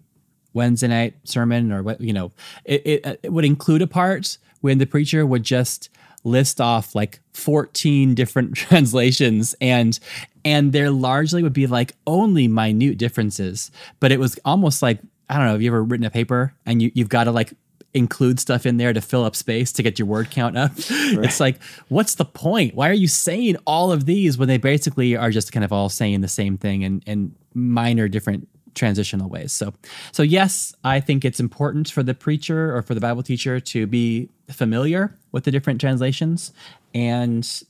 Wednesday 0.53 0.87
night 0.87 1.15
sermon 1.23 1.71
or 1.71 1.83
what 1.83 2.01
you 2.01 2.13
know 2.13 2.31
it, 2.65 2.81
it, 2.85 3.19
it 3.23 3.33
would 3.33 3.45
include 3.45 3.81
a 3.81 3.87
part 3.87 4.37
when 4.61 4.77
the 4.77 4.85
preacher 4.85 5.25
would 5.25 5.43
just 5.43 5.89
list 6.23 6.61
off 6.61 6.93
like 6.93 7.19
14 7.33 8.13
different 8.13 8.55
translations 8.55 9.55
and 9.61 9.99
and 10.43 10.71
there 10.73 10.89
largely 10.89 11.43
would 11.43 11.53
be 11.53 11.67
like 11.67 11.95
only 12.05 12.47
minute 12.47 12.97
differences 12.97 13.71
but 13.99 14.11
it 14.11 14.19
was 14.19 14.39
almost 14.45 14.81
like 14.81 14.99
i 15.29 15.37
don't 15.37 15.45
know 15.45 15.53
have 15.53 15.61
you 15.61 15.69
ever 15.69 15.83
written 15.83 16.05
a 16.05 16.11
paper 16.11 16.53
and 16.65 16.81
you, 16.81 16.91
you've 16.93 17.09
got 17.09 17.25
to 17.25 17.31
like 17.31 17.53
include 17.93 18.39
stuff 18.39 18.65
in 18.65 18.77
there 18.77 18.93
to 18.93 19.01
fill 19.01 19.25
up 19.25 19.35
space 19.35 19.71
to 19.73 19.83
get 19.83 19.99
your 19.99 20.07
word 20.07 20.29
count 20.31 20.57
up 20.57 20.71
right. 20.91 21.25
it's 21.25 21.39
like 21.39 21.61
what's 21.89 22.15
the 22.15 22.25
point 22.25 22.73
why 22.73 22.89
are 22.89 22.93
you 22.93 23.07
saying 23.07 23.57
all 23.67 23.91
of 23.91 24.05
these 24.05 24.37
when 24.37 24.47
they 24.47 24.57
basically 24.57 25.15
are 25.15 25.29
just 25.29 25.51
kind 25.51 25.63
of 25.63 25.73
all 25.73 25.89
saying 25.89 26.21
the 26.21 26.27
same 26.27 26.57
thing 26.57 26.83
and 26.83 27.03
and 27.05 27.35
minor 27.53 28.07
different 28.07 28.47
transitional 28.75 29.29
ways. 29.29 29.51
So, 29.51 29.73
so 30.11 30.23
yes, 30.23 30.73
I 30.83 30.99
think 30.99 31.25
it's 31.25 31.39
important 31.39 31.89
for 31.89 32.03
the 32.03 32.13
preacher 32.13 32.75
or 32.75 32.81
for 32.81 32.93
the 32.93 33.01
Bible 33.01 33.23
teacher 33.23 33.59
to 33.59 33.87
be 33.87 34.29
familiar 34.49 35.17
with 35.31 35.43
the 35.43 35.51
different 35.51 35.81
translations 35.81 36.51
and 36.93 37.63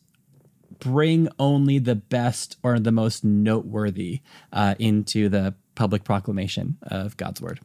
bring 0.79 1.29
only 1.39 1.79
the 1.79 1.95
best 1.95 2.57
or 2.63 2.79
the 2.79 2.91
most 2.91 3.23
noteworthy 3.23 4.21
uh, 4.51 4.75
into 4.79 5.29
the 5.29 5.53
public 5.75 6.03
proclamation 6.03 6.77
of 6.83 7.15
God's 7.17 7.41
word. 7.41 7.59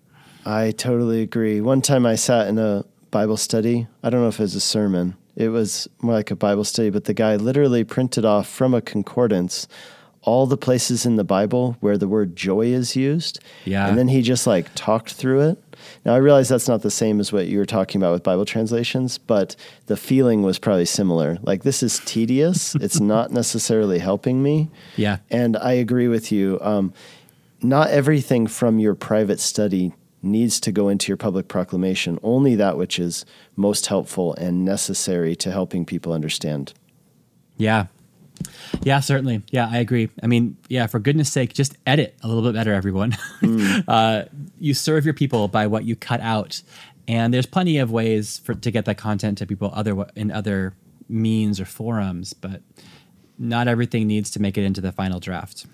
I 0.44 0.70
totally 0.70 1.22
agree. 1.22 1.61
One 1.61 1.83
time 1.83 2.07
I 2.07 2.14
sat 2.14 2.46
in 2.46 2.59
a 2.59 2.85
Bible 3.11 3.37
study. 3.37 3.87
I 4.03 4.11
don't 4.11 4.20
know 4.20 4.29
if 4.29 4.38
it 4.38 4.42
was 4.42 4.55
a 4.55 4.61
sermon. 4.61 5.16
It 5.35 5.49
was 5.49 5.88
more 6.01 6.14
like 6.14 6.31
a 6.31 6.37
Bible 6.37 6.64
study, 6.64 6.90
but 6.90 7.05
the 7.05 7.14
guy 7.14 7.37
literally 7.37 7.85
printed 7.85 8.25
off 8.25 8.49
from 8.49 8.75
a 8.75 8.81
concordance 8.81 9.66
all 10.27 10.45
the 10.47 10.57
places 10.57 11.07
in 11.07 11.17
the 11.17 11.25
Bible 11.25 11.77
where 11.81 11.97
the 11.97 12.09
word 12.09 12.35
joy 12.37 12.67
is 12.67 12.97
used. 12.97 13.39
Yeah. 13.65 13.89
And 13.89 13.97
then 13.97 14.09
he 14.09 14.21
just 14.21 14.47
like 14.47 14.69
talked 14.75 15.12
through 15.12 15.41
it. 15.49 15.62
Now 16.05 16.15
I 16.15 16.19
realize 16.19 16.49
that's 16.49 16.69
not 16.69 16.83
the 16.83 16.91
same 16.91 17.21
as 17.21 17.33
what 17.33 17.47
you 17.47 17.59
were 17.59 17.65
talking 17.65 18.01
about 18.01 18.12
with 18.12 18.25
Bible 18.25 18.45
translations, 18.45 19.19
but 19.19 19.55
the 19.87 19.97
feeling 19.97 20.43
was 20.43 20.59
probably 20.59 20.85
similar. 20.85 21.39
Like 21.43 21.62
this 21.62 21.83
is 21.83 22.01
tedious. 22.05 22.75
it's 22.81 22.99
not 22.99 23.31
necessarily 23.31 24.01
helping 24.01 24.43
me. 24.43 24.69
Yeah. 24.97 25.19
And 25.31 25.57
I 25.57 25.73
agree 25.73 26.09
with 26.09 26.33
you. 26.33 26.59
Um, 26.61 26.93
not 27.62 27.91
everything 27.91 28.49
from 28.49 28.81
your 28.81 28.97
private 28.97 29.39
study 29.39 29.95
needs 30.23 30.59
to 30.61 30.73
go 30.73 30.89
into 30.89 31.09
your 31.09 31.17
public 31.17 31.47
proclamation, 31.47 32.19
only 32.25 32.57
that 32.57 32.77
which 32.77 32.99
is 32.99 33.25
most 33.55 33.87
helpful 33.87 34.35
and 34.35 34.65
necessary 34.65 35.37
to 35.37 35.53
helping 35.53 35.85
people 35.85 36.12
understand. 36.12 36.75
Yeah, 37.57 37.87
yeah, 38.83 39.01
certainly. 39.01 39.42
Yeah, 39.51 39.68
I 39.70 39.79
agree. 39.79 40.11
I 40.22 40.27
mean, 40.27 40.57
yeah, 40.68 40.87
for 40.87 40.99
goodness 40.99 41.31
sake, 41.31 41.55
just 41.55 41.77
edit 41.87 42.16
a 42.22 42.29
little 42.29 42.42
bit 42.42 42.55
better, 42.55 42.72
everyone. 42.72 43.12
Mm. 43.40 43.85
uh, 43.88 44.25
you 44.59 44.75
serve 44.75 45.05
your 45.05 45.14
people 45.14 45.49
by 45.49 45.66
what 45.66 45.85
you 45.85 45.96
cut 45.96 46.20
out, 46.20 46.62
and 47.09 47.33
there's 47.33 47.46
plenty 47.46 47.79
of 47.79 47.90
ways 47.90 48.38
for 48.38 48.55
to 48.55 48.70
get 48.70 48.85
that 48.85 48.96
content 48.96 49.38
to 49.38 49.46
people 49.46 49.70
other 49.75 50.07
in 50.14 50.31
other 50.31 50.75
means 51.09 51.61
or 51.61 51.64
forums, 51.64 52.33
but 52.33 52.62
not 53.38 53.68
everything 53.68 54.07
needs 54.07 54.31
to 54.31 54.40
make 54.40 54.57
it 54.57 54.64
into 54.64 54.81
the 54.81 54.92
final 54.92 55.20
draft. 55.20 55.66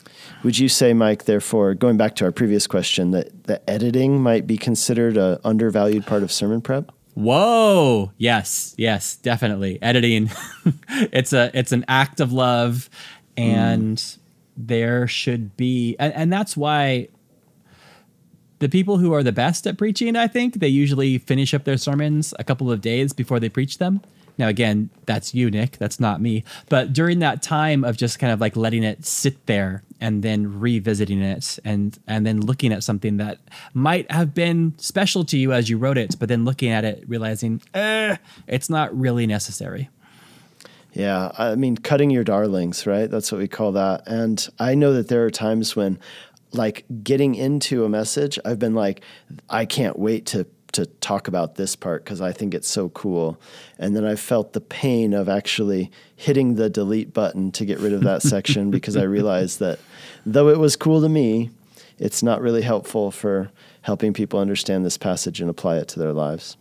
Would 0.43 0.59
you 0.59 0.69
say, 0.69 0.93
Mike, 0.93 1.25
therefore, 1.25 1.75
going 1.75 1.97
back 1.97 2.17
to 2.17 2.25
our 2.25 2.33
previous 2.33 2.67
question, 2.67 3.13
that 3.13 3.45
the 3.45 3.69
editing 3.71 4.21
might 4.21 4.47
be 4.47 4.57
considered 4.57 5.17
a 5.17 5.41
undervalued 5.45 6.07
part 6.07 6.23
of 6.23 6.33
sermon 6.33 6.61
prep? 6.61 6.91
Whoa! 7.15 8.13
Yes, 8.17 8.75
yes, 8.79 9.17
definitely. 9.17 9.81
Editing, 9.83 10.31
it's 10.89 11.33
a 11.33 11.51
it's 11.53 11.73
an 11.73 11.85
act 11.89 12.21
of 12.21 12.33
love, 12.33 12.89
and 13.37 13.97
mm. 13.97 14.19
there 14.57 15.07
should 15.07 15.57
be, 15.57 15.97
and, 15.99 16.13
and 16.15 16.33
that's 16.33 16.57
why 16.57 17.09
the 18.61 18.69
people 18.69 18.97
who 18.97 19.13
are 19.13 19.23
the 19.23 19.33
best 19.33 19.67
at 19.67 19.77
preaching, 19.77 20.15
I 20.17 20.29
think, 20.29 20.61
they 20.61 20.69
usually 20.69 21.19
finish 21.19 21.53
up 21.53 21.65
their 21.65 21.77
sermons 21.77 22.33
a 22.39 22.45
couple 22.45 22.71
of 22.71 22.81
days 22.81 23.13
before 23.13 23.41
they 23.41 23.49
preach 23.49 23.79
them. 23.79 24.01
Now, 24.39 24.49
again, 24.49 24.91
that's 25.07 25.35
you, 25.35 25.51
Nick. 25.51 25.79
That's 25.79 26.01
not 26.01 26.21
me. 26.21 26.45
But 26.69 26.93
during 26.93 27.19
that 27.21 27.43
time 27.43 27.85
of 27.85 27.97
just 27.97 28.19
kind 28.19 28.33
of 28.33 28.41
like 28.41 28.57
letting 28.57 28.83
it 28.83 29.05
sit 29.05 29.47
there 29.47 29.83
and 30.01 30.23
then 30.23 30.59
revisiting 30.59 31.21
it 31.21 31.59
and 31.65 31.99
and 32.07 32.27
then 32.27 32.41
looking 32.41 32.73
at 32.73 32.83
something 32.83 33.19
that 33.19 33.39
might 33.75 34.11
have 34.11 34.35
been 34.35 34.75
special 34.79 35.25
to 35.27 35.39
you 35.39 35.53
as 35.53 35.71
you 35.71 35.79
wrote 35.79 35.99
it, 35.99 36.17
but 36.19 36.29
then 36.29 36.45
looking 36.45 36.71
at 36.71 36.85
it, 36.85 37.05
realizing, 37.07 37.63
eh, 37.75 38.17
it's 38.47 38.71
not 38.71 38.99
really 38.99 39.27
necessary. 39.27 39.91
Yeah, 40.93 41.33
I 41.39 41.55
mean, 41.55 41.77
cutting 41.77 42.11
your 42.11 42.25
darlings, 42.25 42.87
right? 42.87 43.11
That's 43.11 43.33
what 43.33 43.39
we 43.39 43.49
call 43.49 43.73
that. 43.73 44.03
And 44.07 44.47
I 44.59 44.75
know 44.75 44.93
that 44.93 45.09
there 45.09 45.25
are 45.25 45.31
times 45.31 45.75
when, 45.75 45.99
like, 46.53 46.85
getting 47.03 47.35
into 47.35 47.85
a 47.85 47.89
message, 47.89 48.39
I've 48.45 48.59
been 48.59 48.75
like, 48.75 49.03
I 49.49 49.65
can't 49.65 49.99
wait 49.99 50.27
to 50.27 50.47
to 50.73 50.87
talk 50.87 51.29
about 51.29 51.57
this 51.57 51.77
part 51.77 52.05
because 52.05 52.21
I 52.21 52.33
think 52.33 52.55
it's 52.55 52.69
so 52.69 52.89
cool. 52.91 53.41
And 53.79 53.95
then 53.95 54.05
I 54.05 54.17
felt 54.17 54.53
the 54.53 54.61
pain 54.61 55.13
of 55.13 55.29
actually 55.29 55.91
hitting 56.17 56.55
the 56.55 56.71
delete 56.71 57.13
button 57.13 57.53
to 57.53 57.65
get 57.65 57.79
rid 57.79 57.93
of 57.93 58.03
that 58.03 58.23
section 58.23 58.71
because 58.73 58.97
I 58.97 59.03
realized 59.03 59.61
that 59.61 59.79
though 60.25 60.49
it 60.49 60.59
was 60.59 60.77
cool 60.77 61.01
to 61.03 61.09
me, 61.09 61.51
it's 61.99 62.23
not 62.23 62.41
really 62.41 62.63
helpful 62.63 63.11
for 63.11 63.51
helping 63.83 64.13
people 64.13 64.41
understand 64.41 64.85
this 64.85 64.97
passage 64.97 65.41
and 65.41 65.51
apply 65.51 65.77
it 65.77 65.89
to 65.89 65.99
their 65.99 66.13
lives. 66.13 66.57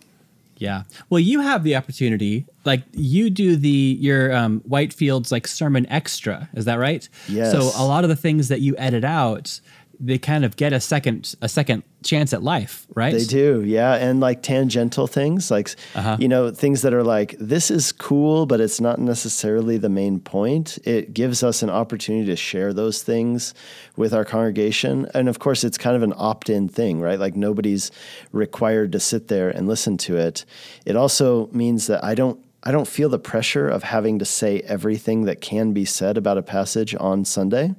Yeah. 0.61 0.83
Well, 1.09 1.19
you 1.19 1.39
have 1.41 1.63
the 1.63 1.75
opportunity, 1.75 2.45
like 2.65 2.83
you 2.91 3.31
do 3.31 3.55
the 3.55 3.97
your 3.99 4.31
um, 4.31 4.59
Whitefield's 4.61 5.31
like 5.31 5.47
sermon 5.47 5.87
extra. 5.89 6.49
Is 6.53 6.65
that 6.65 6.75
right? 6.75 7.09
Yes. 7.27 7.51
So 7.51 7.71
a 7.75 7.83
lot 7.83 8.03
of 8.03 8.11
the 8.11 8.15
things 8.15 8.49
that 8.49 8.61
you 8.61 8.75
edit 8.77 9.03
out, 9.03 9.59
they 10.03 10.17
kind 10.17 10.43
of 10.43 10.55
get 10.55 10.73
a 10.73 10.79
second 10.79 11.35
a 11.41 11.47
second 11.47 11.83
chance 12.03 12.33
at 12.33 12.41
life, 12.41 12.87
right? 12.95 13.13
They 13.13 13.23
do, 13.23 13.63
yeah, 13.63 13.93
and 13.93 14.19
like 14.19 14.41
tangential 14.41 15.05
things, 15.05 15.51
like 15.51 15.75
uh-huh. 15.93 16.17
you 16.19 16.27
know 16.27 16.49
things 16.49 16.81
that 16.81 16.93
are 16.93 17.03
like 17.03 17.35
this 17.39 17.69
is 17.69 17.91
cool, 17.91 18.47
but 18.47 18.59
it's 18.59 18.81
not 18.81 18.99
necessarily 18.99 19.77
the 19.77 19.89
main 19.89 20.19
point. 20.19 20.79
It 20.83 21.13
gives 21.13 21.43
us 21.43 21.61
an 21.61 21.69
opportunity 21.69 22.25
to 22.25 22.35
share 22.35 22.73
those 22.73 23.03
things 23.03 23.53
with 23.95 24.13
our 24.13 24.25
congregation, 24.25 25.07
and 25.13 25.29
of 25.29 25.37
course, 25.37 25.63
it's 25.63 25.77
kind 25.77 25.95
of 25.95 26.01
an 26.01 26.13
opt-in 26.17 26.67
thing, 26.67 26.99
right? 26.99 27.19
Like 27.19 27.35
nobody's 27.35 27.91
required 28.31 28.91
to 28.93 28.99
sit 28.99 29.27
there 29.27 29.49
and 29.49 29.67
listen 29.67 29.97
to 29.99 30.17
it. 30.17 30.45
It 30.85 30.95
also 30.95 31.47
means 31.51 31.85
that 31.87 32.03
I 32.03 32.15
don't 32.15 32.43
I 32.63 32.71
don't 32.71 32.87
feel 32.87 33.09
the 33.09 33.19
pressure 33.19 33.67
of 33.67 33.83
having 33.83 34.19
to 34.19 34.25
say 34.25 34.59
everything 34.61 35.25
that 35.25 35.41
can 35.41 35.73
be 35.73 35.85
said 35.85 36.17
about 36.17 36.37
a 36.37 36.43
passage 36.43 36.95
on 36.99 37.25
Sunday. 37.25 37.75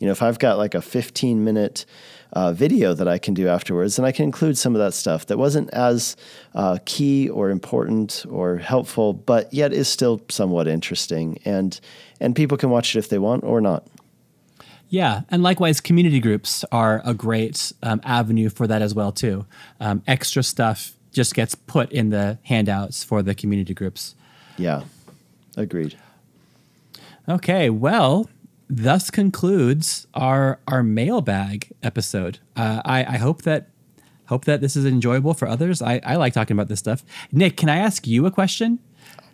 You 0.00 0.06
know, 0.06 0.12
if 0.12 0.22
I've 0.22 0.38
got 0.38 0.56
like 0.58 0.74
a 0.74 0.82
15 0.82 1.44
minute 1.44 1.84
uh, 2.32 2.52
video 2.52 2.94
that 2.94 3.06
I 3.06 3.18
can 3.18 3.34
do 3.34 3.48
afterwards, 3.48 3.98
and 3.98 4.06
I 4.06 4.12
can 4.12 4.24
include 4.24 4.56
some 4.56 4.74
of 4.74 4.80
that 4.80 4.94
stuff 4.94 5.26
that 5.26 5.36
wasn't 5.38 5.70
as 5.70 6.16
uh, 6.54 6.78
key 6.86 7.28
or 7.28 7.50
important 7.50 8.24
or 8.28 8.56
helpful, 8.56 9.12
but 9.12 9.52
yet 9.52 9.72
is 9.72 9.88
still 9.88 10.22
somewhat 10.28 10.66
interesting, 10.66 11.38
and 11.44 11.78
and 12.18 12.34
people 12.34 12.56
can 12.56 12.70
watch 12.70 12.96
it 12.96 12.98
if 12.98 13.10
they 13.10 13.18
want 13.18 13.44
or 13.44 13.60
not. 13.60 13.86
Yeah, 14.88 15.22
and 15.28 15.42
likewise, 15.42 15.80
community 15.80 16.18
groups 16.18 16.64
are 16.72 17.02
a 17.04 17.14
great 17.14 17.72
um, 17.82 18.00
avenue 18.02 18.48
for 18.48 18.66
that 18.66 18.82
as 18.82 18.94
well 18.94 19.12
too. 19.12 19.44
Um, 19.78 20.02
extra 20.06 20.42
stuff 20.42 20.94
just 21.12 21.34
gets 21.34 21.54
put 21.54 21.92
in 21.92 22.10
the 22.10 22.38
handouts 22.44 23.04
for 23.04 23.22
the 23.22 23.34
community 23.34 23.74
groups. 23.74 24.14
Yeah, 24.56 24.82
agreed. 25.56 25.98
Okay, 27.28 27.70
well, 27.70 28.28
thus 28.70 29.10
concludes 29.10 30.06
our 30.14 30.60
our 30.68 30.82
mailbag 30.82 31.72
episode. 31.82 32.38
Uh, 32.56 32.80
I, 32.84 33.00
I 33.00 33.16
hope 33.18 33.42
that 33.42 33.68
hope 34.26 34.44
that 34.44 34.60
this 34.60 34.76
is 34.76 34.86
enjoyable 34.86 35.34
for 35.34 35.48
others. 35.48 35.82
I, 35.82 36.00
I 36.04 36.16
like 36.16 36.32
talking 36.32 36.54
about 36.54 36.68
this 36.68 36.78
stuff. 36.78 37.04
Nick, 37.32 37.56
can 37.56 37.68
I 37.68 37.78
ask 37.78 38.06
you 38.06 38.24
a 38.26 38.30
question? 38.30 38.78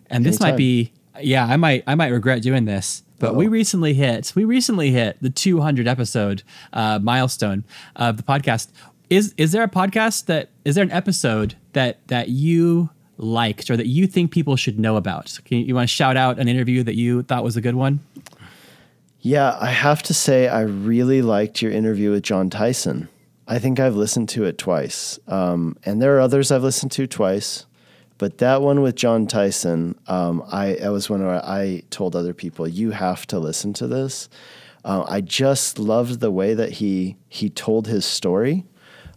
And 0.09 0.25
this 0.25 0.37
Anytime. 0.37 0.53
might 0.53 0.57
be 0.57 0.93
yeah, 1.21 1.47
I 1.47 1.57
might 1.57 1.85
I 1.87 1.95
might 1.95 2.09
regret 2.09 2.43
doing 2.43 2.65
this, 2.65 3.03
but 3.19 3.31
Uh-oh. 3.31 3.35
we 3.35 3.47
recently 3.47 3.95
hit 3.95 4.33
we 4.35 4.45
recently 4.45 4.91
hit 4.91 5.19
the 5.21 5.31
200 5.31 5.87
episode 5.87 6.43
uh, 6.73 6.99
milestone 7.01 7.65
of 7.95 8.17
the 8.17 8.23
podcast. 8.23 8.69
Is 9.11 9.35
is 9.37 9.53
there 9.53 9.63
a 9.63 9.69
podcast 9.69 10.27
that 10.27 10.49
is 10.65 10.75
there 10.75 10.85
an 10.85 10.91
episode 10.91 11.57
that 11.75 11.99
that 12.09 12.31
you 12.31 12.91
liked 13.19 13.71
or 13.71 13.77
that 13.77 13.87
you 13.87 14.07
think 14.07 14.31
people 14.31 14.57
should 14.57 14.79
know 14.79 14.97
about? 14.97 15.39
Can 15.45 15.59
you, 15.59 15.67
you 15.67 15.75
want 15.75 15.89
to 15.89 15.95
shout 15.95 16.17
out 16.17 16.39
an 16.39 16.49
interview 16.49 16.83
that 16.83 16.97
you 16.97 17.23
thought 17.23 17.45
was 17.45 17.57
a 17.57 17.61
good 17.61 17.75
one? 17.75 18.01
Yeah, 19.27 19.59
I 19.61 19.73
have 19.73 20.05
to 20.05 20.15
say, 20.15 20.47
I 20.47 20.61
really 20.61 21.21
liked 21.21 21.61
your 21.61 21.73
interview 21.73 22.13
with 22.13 22.23
John 22.23 22.49
Tyson. 22.49 23.09
I 23.49 23.59
think 23.59 23.81
I've 23.81 23.97
listened 23.97 24.29
to 24.29 24.45
it 24.45 24.57
twice. 24.57 25.19
Um, 25.27 25.77
and 25.83 26.01
there 26.01 26.17
are 26.17 26.21
others 26.21 26.53
I've 26.53 26.63
listened 26.63 26.93
to 26.93 27.09
twice. 27.09 27.67
But 28.19 28.39
that 28.39 28.63
one 28.63 28.83
with 28.83 28.95
John 28.95 29.27
Tyson, 29.27 29.99
um, 30.07 30.45
I, 30.53 30.77
I 30.77 30.91
was 30.91 31.11
one 31.11 31.27
where 31.27 31.45
I 31.45 31.83
told 31.91 32.15
other 32.15 32.35
people, 32.35 32.69
you 32.69 32.93
have 32.93 33.27
to 33.27 33.41
listen 33.41 33.73
to 33.73 33.89
this. 33.89 34.29
Uh, 34.85 35.05
I 35.09 35.23
just 35.23 35.81
loved 35.81 36.21
the 36.21 36.31
way 36.31 36.55
that 36.55 36.75
he 36.75 37.17
he 37.29 37.51
told 37.51 37.89
his 37.89 38.05
story. 38.05 38.65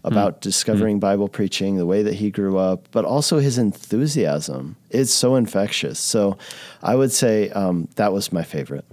about 0.04 0.42
discovering 0.42 1.00
Bible 1.00 1.28
preaching, 1.28 1.76
the 1.76 1.86
way 1.86 2.02
that 2.04 2.14
he 2.16 2.32
grew 2.32 2.58
up, 2.58 2.88
but 2.92 3.06
also 3.06 3.40
his 3.40 3.58
enthusiasm. 3.58 4.76
It's 4.90 5.12
so 5.12 5.36
infectious. 5.36 6.00
So 6.00 6.38
I 6.82 6.96
would 6.96 7.12
say 7.12 7.50
um, 7.50 7.90
that 7.96 8.14
was 8.14 8.32
my 8.32 8.44
favorite. 8.44 8.86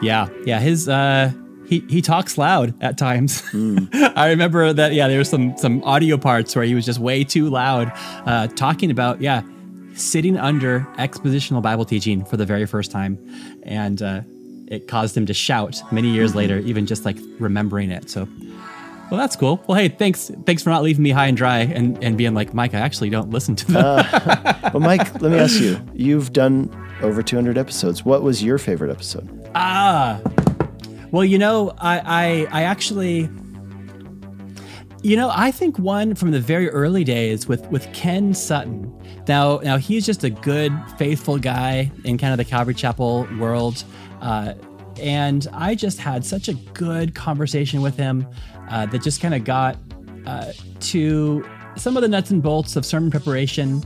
Yeah, 0.00 0.28
yeah. 0.44 0.60
His 0.60 0.88
uh, 0.88 1.32
he 1.66 1.80
he 1.88 2.02
talks 2.02 2.38
loud 2.38 2.74
at 2.82 2.98
times. 2.98 3.42
I 3.92 4.28
remember 4.30 4.72
that. 4.72 4.92
Yeah, 4.92 5.08
there 5.08 5.18
were 5.18 5.24
some 5.24 5.56
some 5.56 5.82
audio 5.84 6.16
parts 6.16 6.54
where 6.54 6.64
he 6.64 6.74
was 6.74 6.84
just 6.84 6.98
way 6.98 7.24
too 7.24 7.48
loud, 7.48 7.92
uh, 8.26 8.48
talking 8.48 8.90
about 8.90 9.20
yeah, 9.20 9.42
sitting 9.94 10.36
under 10.36 10.80
expositional 10.98 11.62
Bible 11.62 11.84
teaching 11.84 12.24
for 12.24 12.36
the 12.36 12.46
very 12.46 12.66
first 12.66 12.90
time, 12.90 13.18
and 13.62 14.02
uh, 14.02 14.20
it 14.68 14.88
caused 14.88 15.16
him 15.16 15.26
to 15.26 15.34
shout 15.34 15.80
many 15.92 16.08
years 16.08 16.34
later, 16.34 16.58
even 16.58 16.86
just 16.86 17.04
like 17.04 17.18
remembering 17.38 17.90
it. 17.90 18.10
So. 18.10 18.28
Well, 19.10 19.20
that's 19.20 19.36
cool. 19.36 19.62
Well, 19.68 19.78
hey, 19.78 19.88
thanks, 19.88 20.32
thanks 20.46 20.64
for 20.64 20.70
not 20.70 20.82
leaving 20.82 21.04
me 21.04 21.10
high 21.10 21.28
and 21.28 21.36
dry 21.36 21.60
and, 21.60 22.02
and 22.02 22.18
being 22.18 22.34
like, 22.34 22.54
Mike, 22.54 22.74
I 22.74 22.80
actually 22.80 23.08
don't 23.10 23.30
listen 23.30 23.54
to 23.56 23.72
that. 23.72 24.56
But 24.72 24.80
Mike, 24.80 25.22
let 25.22 25.32
me 25.32 25.38
ask 25.38 25.60
you: 25.60 25.80
You've 25.94 26.32
done 26.32 26.68
over 27.00 27.22
200 27.22 27.56
episodes. 27.56 28.04
What 28.04 28.22
was 28.22 28.42
your 28.42 28.58
favorite 28.58 28.90
episode? 28.90 29.48
Ah, 29.54 30.20
well, 31.12 31.24
you 31.24 31.38
know, 31.38 31.72
I, 31.78 32.46
I, 32.50 32.60
I 32.60 32.62
actually, 32.64 33.30
you 35.02 35.16
know, 35.16 35.30
I 35.32 35.50
think 35.50 35.78
one 35.78 36.14
from 36.14 36.32
the 36.32 36.40
very 36.40 36.68
early 36.68 37.04
days 37.04 37.46
with 37.46 37.64
with 37.70 37.90
Ken 37.94 38.34
Sutton. 38.34 38.92
Now, 39.28 39.58
now 39.58 39.78
he's 39.78 40.04
just 40.04 40.24
a 40.24 40.30
good, 40.30 40.72
faithful 40.98 41.38
guy 41.38 41.90
in 42.04 42.18
kind 42.18 42.32
of 42.32 42.38
the 42.38 42.44
Calvary 42.44 42.74
Chapel 42.74 43.26
world, 43.38 43.84
uh, 44.20 44.54
and 45.00 45.46
I 45.52 45.74
just 45.74 46.00
had 46.00 46.24
such 46.24 46.48
a 46.48 46.54
good 46.54 47.14
conversation 47.14 47.82
with 47.82 47.96
him 47.96 48.26
uh, 48.70 48.86
that 48.86 49.02
just 49.02 49.20
kind 49.20 49.34
of 49.34 49.44
got 49.44 49.76
uh, 50.26 50.52
to 50.80 51.44
some 51.76 51.96
of 51.96 52.02
the 52.02 52.08
nuts 52.08 52.30
and 52.30 52.42
bolts 52.42 52.76
of 52.76 52.84
sermon 52.84 53.10
preparation. 53.10 53.82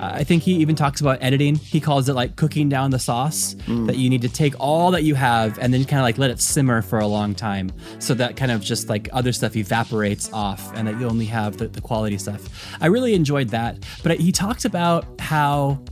Uh, 0.00 0.10
I 0.14 0.24
think 0.24 0.42
he 0.42 0.54
even 0.54 0.74
talks 0.74 1.00
about 1.00 1.18
editing. 1.22 1.54
He 1.54 1.80
calls 1.80 2.08
it 2.08 2.14
like 2.14 2.36
cooking 2.36 2.68
down 2.68 2.90
the 2.90 2.98
sauce, 2.98 3.54
that 3.86 3.96
you 3.96 4.10
need 4.10 4.22
to 4.22 4.28
take 4.28 4.58
all 4.58 4.90
that 4.90 5.04
you 5.04 5.14
have 5.14 5.58
and 5.58 5.72
then 5.72 5.84
kind 5.84 6.00
of 6.00 6.02
like 6.02 6.18
let 6.18 6.30
it 6.30 6.40
simmer 6.40 6.82
for 6.82 6.98
a 6.98 7.06
long 7.06 7.34
time. 7.34 7.70
So 8.00 8.12
that 8.14 8.36
kind 8.36 8.50
of 8.50 8.60
just 8.60 8.88
like 8.88 9.08
other 9.12 9.32
stuff 9.32 9.56
evaporates 9.56 10.32
off 10.32 10.74
and 10.74 10.88
that 10.88 10.98
you 10.98 11.06
only 11.06 11.26
have 11.26 11.58
the, 11.58 11.68
the 11.68 11.80
quality 11.80 12.18
stuff. 12.18 12.76
I 12.80 12.86
really 12.86 13.14
enjoyed 13.14 13.50
that. 13.50 13.84
But 14.02 14.18
he 14.18 14.32
talks 14.32 14.64
about 14.64 15.06
how 15.20 15.82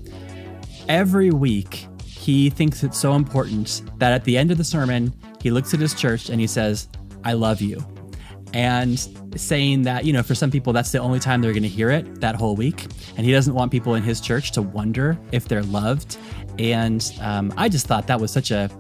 every 0.89 1.31
week 1.31 1.87
he 2.05 2.51
thinks 2.51 2.83
it's 2.83 2.99
so 2.99 3.15
important 3.15 3.83
that 3.99 4.13
at 4.13 4.25
the 4.25 4.37
end 4.37 4.51
of 4.51 4.59
the 4.59 4.65
sermon, 4.65 5.15
he 5.41 5.51
looks 5.51 5.75
at 5.75 5.81
his 5.81 5.95
church 5.95 6.29
and 6.29 6.41
he 6.41 6.47
says, 6.47 6.89
I 7.25 7.35
love 7.35 7.61
you 7.61 7.87
and 8.55 9.09
saying 9.37 9.83
that 9.83 10.05
you 10.05 10.12
know 10.12 10.23
for 10.23 10.35
some 10.35 10.51
people 10.51 10.73
that's 10.73 10.93
the 10.93 10.99
only 10.99 11.19
time 11.19 11.41
they're 11.41 11.53
going 11.53 11.62
to 11.62 11.69
hear 11.69 11.91
it 11.91 12.21
that 12.21 12.35
whole 12.35 12.57
week. 12.57 12.87
And 13.17 13.27
he 13.27 13.33
doesn't 13.33 13.55
want 13.55 13.71
people 13.71 13.95
in 13.95 14.03
his 14.03 14.21
church 14.21 14.53
to 14.53 14.62
wonder 14.62 15.19
if 15.33 15.49
they're 15.49 15.62
loved. 15.62 16.17
And 16.59 17.12
um, 17.21 17.53
i 17.57 17.69
just 17.69 17.87
thought 17.87 18.07
that 18.07 18.21
was 18.21 18.31
such 18.31 18.51
a 18.51 18.71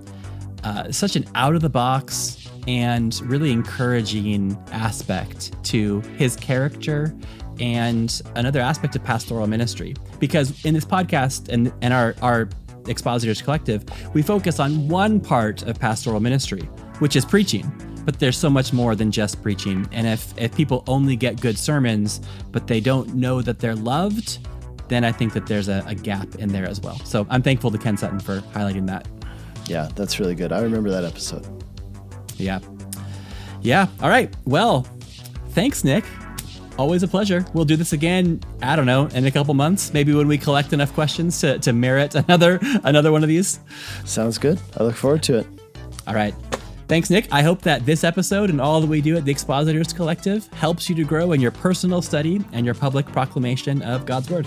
uh, 0.64 0.92
such 0.92 1.16
an 1.16 1.24
out 1.34 1.54
of 1.54 1.62
the 1.62 1.70
box 1.70 2.48
and 2.68 3.20
really 3.22 3.50
encouraging 3.50 4.56
aspect 4.70 5.52
to 5.64 6.00
his 6.16 6.36
character 6.36 7.14
and 7.58 8.22
another 8.36 8.60
aspect 8.60 8.94
of 8.94 9.02
pastoral 9.02 9.46
ministry. 9.46 9.94
Because 10.20 10.64
in 10.64 10.72
this 10.74 10.84
podcast 10.84 11.48
and, 11.48 11.72
and 11.82 11.92
our, 11.92 12.14
our 12.22 12.48
expositors 12.88 13.40
collective 13.40 13.84
we 14.14 14.22
focus 14.22 14.58
on 14.58 14.88
one 14.88 15.20
part 15.20 15.62
of 15.62 15.78
pastoral 15.78 16.18
ministry 16.18 16.68
which 16.98 17.16
is 17.16 17.24
preaching 17.24 17.70
but 18.04 18.18
there's 18.18 18.36
so 18.36 18.50
much 18.50 18.72
more 18.72 18.94
than 18.94 19.10
just 19.10 19.42
preaching. 19.42 19.88
And 19.92 20.06
if, 20.06 20.36
if 20.36 20.54
people 20.54 20.82
only 20.86 21.16
get 21.16 21.40
good 21.40 21.58
sermons, 21.58 22.20
but 22.50 22.66
they 22.66 22.80
don't 22.80 23.14
know 23.14 23.42
that 23.42 23.58
they're 23.58 23.76
loved, 23.76 24.46
then 24.88 25.04
I 25.04 25.12
think 25.12 25.32
that 25.34 25.46
there's 25.46 25.68
a, 25.68 25.82
a 25.86 25.94
gap 25.94 26.34
in 26.36 26.50
there 26.50 26.66
as 26.66 26.80
well. 26.80 26.98
So 27.04 27.26
I'm 27.30 27.42
thankful 27.42 27.70
to 27.70 27.78
Ken 27.78 27.96
Sutton 27.96 28.20
for 28.20 28.40
highlighting 28.40 28.86
that. 28.88 29.06
Yeah, 29.66 29.88
that's 29.94 30.18
really 30.18 30.34
good. 30.34 30.52
I 30.52 30.60
remember 30.60 30.90
that 30.90 31.04
episode. 31.04 31.46
Yeah. 32.36 32.58
Yeah. 33.62 33.86
All 34.00 34.08
right. 34.08 34.34
Well, 34.44 34.82
thanks, 35.50 35.84
Nick. 35.84 36.04
Always 36.78 37.02
a 37.02 37.08
pleasure. 37.08 37.44
We'll 37.52 37.66
do 37.66 37.76
this 37.76 37.92
again. 37.92 38.40
I 38.62 38.74
don't 38.74 38.86
know 38.86 39.06
in 39.06 39.26
a 39.26 39.30
couple 39.30 39.54
months, 39.54 39.92
maybe 39.92 40.12
when 40.14 40.26
we 40.26 40.38
collect 40.38 40.72
enough 40.72 40.92
questions 40.94 41.38
to, 41.40 41.58
to 41.60 41.72
merit 41.72 42.14
another 42.28 42.58
another 42.82 43.12
one 43.12 43.22
of 43.22 43.28
these. 43.28 43.60
Sounds 44.04 44.38
good. 44.38 44.58
I 44.78 44.82
look 44.82 44.96
forward 44.96 45.22
to 45.24 45.38
it. 45.38 45.46
All 46.06 46.14
right. 46.14 46.34
Thanks, 46.92 47.08
Nick. 47.08 47.26
I 47.32 47.40
hope 47.40 47.62
that 47.62 47.86
this 47.86 48.04
episode 48.04 48.50
and 48.50 48.60
all 48.60 48.82
that 48.82 48.86
we 48.86 49.00
do 49.00 49.16
at 49.16 49.24
the 49.24 49.30
Expositors 49.30 49.94
Collective 49.94 50.46
helps 50.48 50.90
you 50.90 50.94
to 50.96 51.04
grow 51.04 51.32
in 51.32 51.40
your 51.40 51.50
personal 51.50 52.02
study 52.02 52.44
and 52.52 52.66
your 52.66 52.74
public 52.74 53.06
proclamation 53.06 53.80
of 53.80 54.04
God's 54.04 54.28
Word. 54.28 54.46